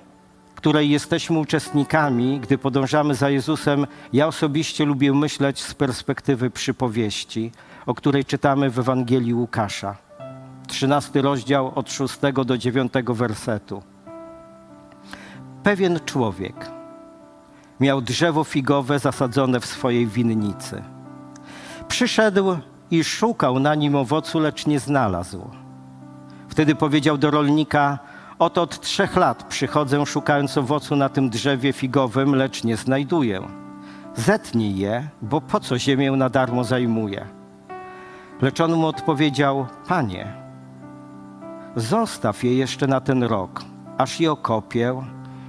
której 0.55 0.91
jesteśmy 0.91 1.39
uczestnikami, 1.39 2.41
gdy 2.41 2.59
podążamy 2.59 3.15
za 3.15 3.31
Jezusem, 3.31 3.87
ja 4.13 4.27
osobiście 4.27 4.85
lubię 4.85 5.13
myśleć 5.13 5.63
z 5.63 5.75
perspektywy 5.75 6.51
przypowieści, 6.51 7.53
o 7.87 7.95
której 7.95 8.25
czytamy 8.25 8.71
w 8.71 8.79
Ewangelii 8.79 9.35
Łukasza. 9.35 9.97
13 10.69 11.23
rozdział 11.23 11.73
od 11.75 11.93
6 11.93 12.19
do 12.47 12.59
9 12.59 12.93
wersetu. 13.09 13.83
Pewien 15.63 16.01
człowiek 16.07 16.71
miał 17.81 18.01
drzewo 18.01 18.45
figowe 18.45 18.99
zasadzone 18.99 19.61
w 19.61 19.67
swojej 19.67 20.07
winnicy. 20.07 20.83
Przyszedł 21.89 22.57
i 22.91 23.05
szukał 23.05 23.59
na 23.59 23.75
nim 23.75 23.95
owocu, 23.95 24.39
lecz 24.39 24.67
nie 24.67 24.81
znalazł. 24.81 25.51
Wtedy 26.51 26.75
powiedział 26.75 27.19
do 27.19 27.31
rolnika: 27.31 27.99
Oto 28.39 28.63
od 28.63 28.81
trzech 28.81 29.17
lat 29.17 29.45
przychodzę 29.45 30.07
szukając 30.07 30.59
owocu 30.59 30.97
na 30.97 31.09
tym 31.09 31.31
drzewie 31.31 31.73
figowym, 31.73 32.35
lecz 32.35 32.65
nie 32.65 32.77
znajduję. 32.77 33.43
Zetnij 34.17 34.77
je, 34.77 35.09
bo 35.23 35.41
po 35.41 35.61
co 35.61 35.79
ziemię 35.79 36.13
na 36.13 36.29
darmo 36.29 36.65
zajmuje? 36.65 37.27
Lecz 38.43 38.61
on 38.61 38.73
mu 38.73 38.87
odpowiedział: 38.87 39.67
Panie, 39.89 40.33
zostaw 41.77 42.45
je 42.45 42.55
jeszcze 42.55 42.87
na 42.87 43.01
ten 43.01 43.23
rok, 43.23 43.65
aż 43.99 44.21
je 44.21 44.33
okopię 44.33 45.03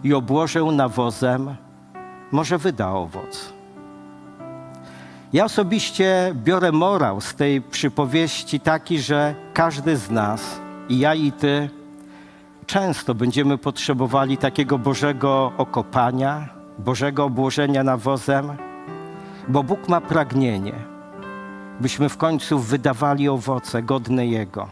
i 0.04 0.14
obłożę 0.14 0.64
nawozem, 0.64 1.56
może 2.32 2.58
wyda 2.58 2.90
owoc. 2.90 3.54
Ja 5.34 5.46
osobiście 5.46 6.36
biorę 6.36 6.72
morał 6.72 7.22
z 7.22 7.36
tej 7.36 7.62
przypowieści 7.62 8.60
taki, 8.60 9.00
że 9.00 9.36
każdy 9.54 9.98
z 9.98 10.12
nas, 10.12 10.62
i 10.92 11.00
ja 11.00 11.16
i 11.16 11.32
ty, 11.32 11.70
często 12.66 13.16
będziemy 13.16 13.58
potrzebowali 13.58 14.38
takiego 14.38 14.78
Bożego 14.78 15.52
okopania, 15.58 16.50
Bożego 16.80 17.26
obłożenia 17.26 17.84
nawozem, 17.84 18.58
bo 19.48 19.64
Bóg 19.64 19.90
ma 19.90 20.02
pragnienie, 20.02 20.74
byśmy 21.80 22.10
w 22.10 22.18
końcu 22.18 22.60
wydawali 22.60 23.30
owoce 23.30 23.84
godne 23.84 24.28
Jego. 24.28 24.70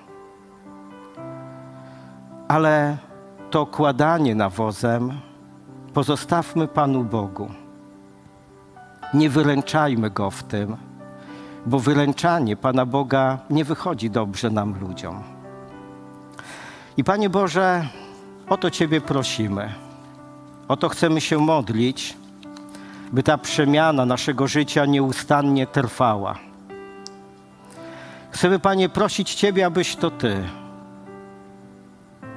Ale 2.47 2.97
to 3.51 3.65
kładanie 3.65 4.36
nawozem 4.36 5.12
pozostawmy 5.93 6.67
Panu 6.67 7.03
Bogu. 7.03 7.49
Nie 9.13 9.29
wyręczajmy 9.29 10.10
Go 10.10 10.32
w 10.32 10.43
tym, 10.43 10.77
bo 11.65 11.79
wyręczanie 11.79 12.55
Pana 12.55 12.86
Boga 12.86 13.38
nie 13.49 13.65
wychodzi 13.65 14.10
dobrze 14.10 14.49
nam 14.49 14.79
ludziom. 14.82 15.38
I 16.99 17.03
Panie 17.03 17.29
Boże, 17.29 17.88
o 18.49 18.57
to 18.57 18.71
Ciebie 18.71 19.01
prosimy. 19.01 19.73
O 20.67 20.77
to 20.77 20.89
chcemy 20.89 21.21
się 21.21 21.38
modlić, 21.38 22.17
by 23.12 23.23
ta 23.23 23.38
przemiana 23.38 24.05
naszego 24.05 24.47
życia 24.47 24.85
nieustannie 24.85 25.67
trwała. 25.67 26.35
Chcemy, 28.31 28.59
Panie, 28.59 28.89
prosić 28.89 29.35
Ciebie, 29.35 29.65
abyś 29.65 29.95
to 29.95 30.12
Ty 30.12 30.43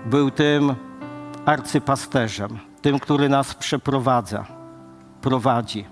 był 0.06 0.30
tym 0.30 0.74
arcypasterzem, 1.44 2.58
tym, 2.82 2.98
który 2.98 3.28
nas 3.28 3.54
przeprowadza, 3.54 4.46
prowadzi, 5.20 5.84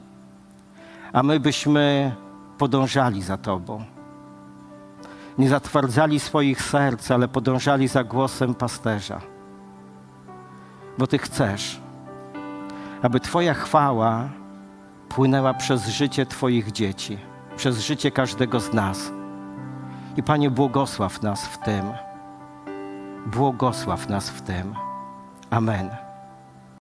a 1.13 1.23
my 1.23 1.41
byśmy 1.41 2.15
podążali 2.59 3.23
za 3.23 3.37
Tobą. 3.37 4.00
Nie 5.39 5.49
zatwardzali 5.49 6.21
swoich 6.21 6.63
serc, 6.63 7.11
ale 7.11 7.29
podążali 7.29 7.89
za 7.89 8.05
głosem 8.05 8.55
pasterza. 8.55 9.21
Bo 10.99 11.07
Ty 11.07 11.19
chcesz, 11.19 11.81
aby 13.03 13.21
Twoja 13.21 13.55
chwała 13.55 14.29
płynęła 15.09 15.55
przez 15.55 15.87
życie 15.87 16.27
Twoich 16.27 16.73
dzieci, 16.73 17.19
przez 17.57 17.79
życie 17.81 18.11
każdego 18.11 18.61
z 18.61 18.73
nas. 18.73 19.13
I 20.17 20.23
Panie, 20.23 20.51
błogosław 20.51 21.23
nas 21.23 21.47
w 21.47 21.59
tym. 21.59 21.93
Błogosław 23.27 24.09
nas 24.09 24.31
w 24.31 24.43
tym. 24.43 24.75
Amen. 25.51 26.10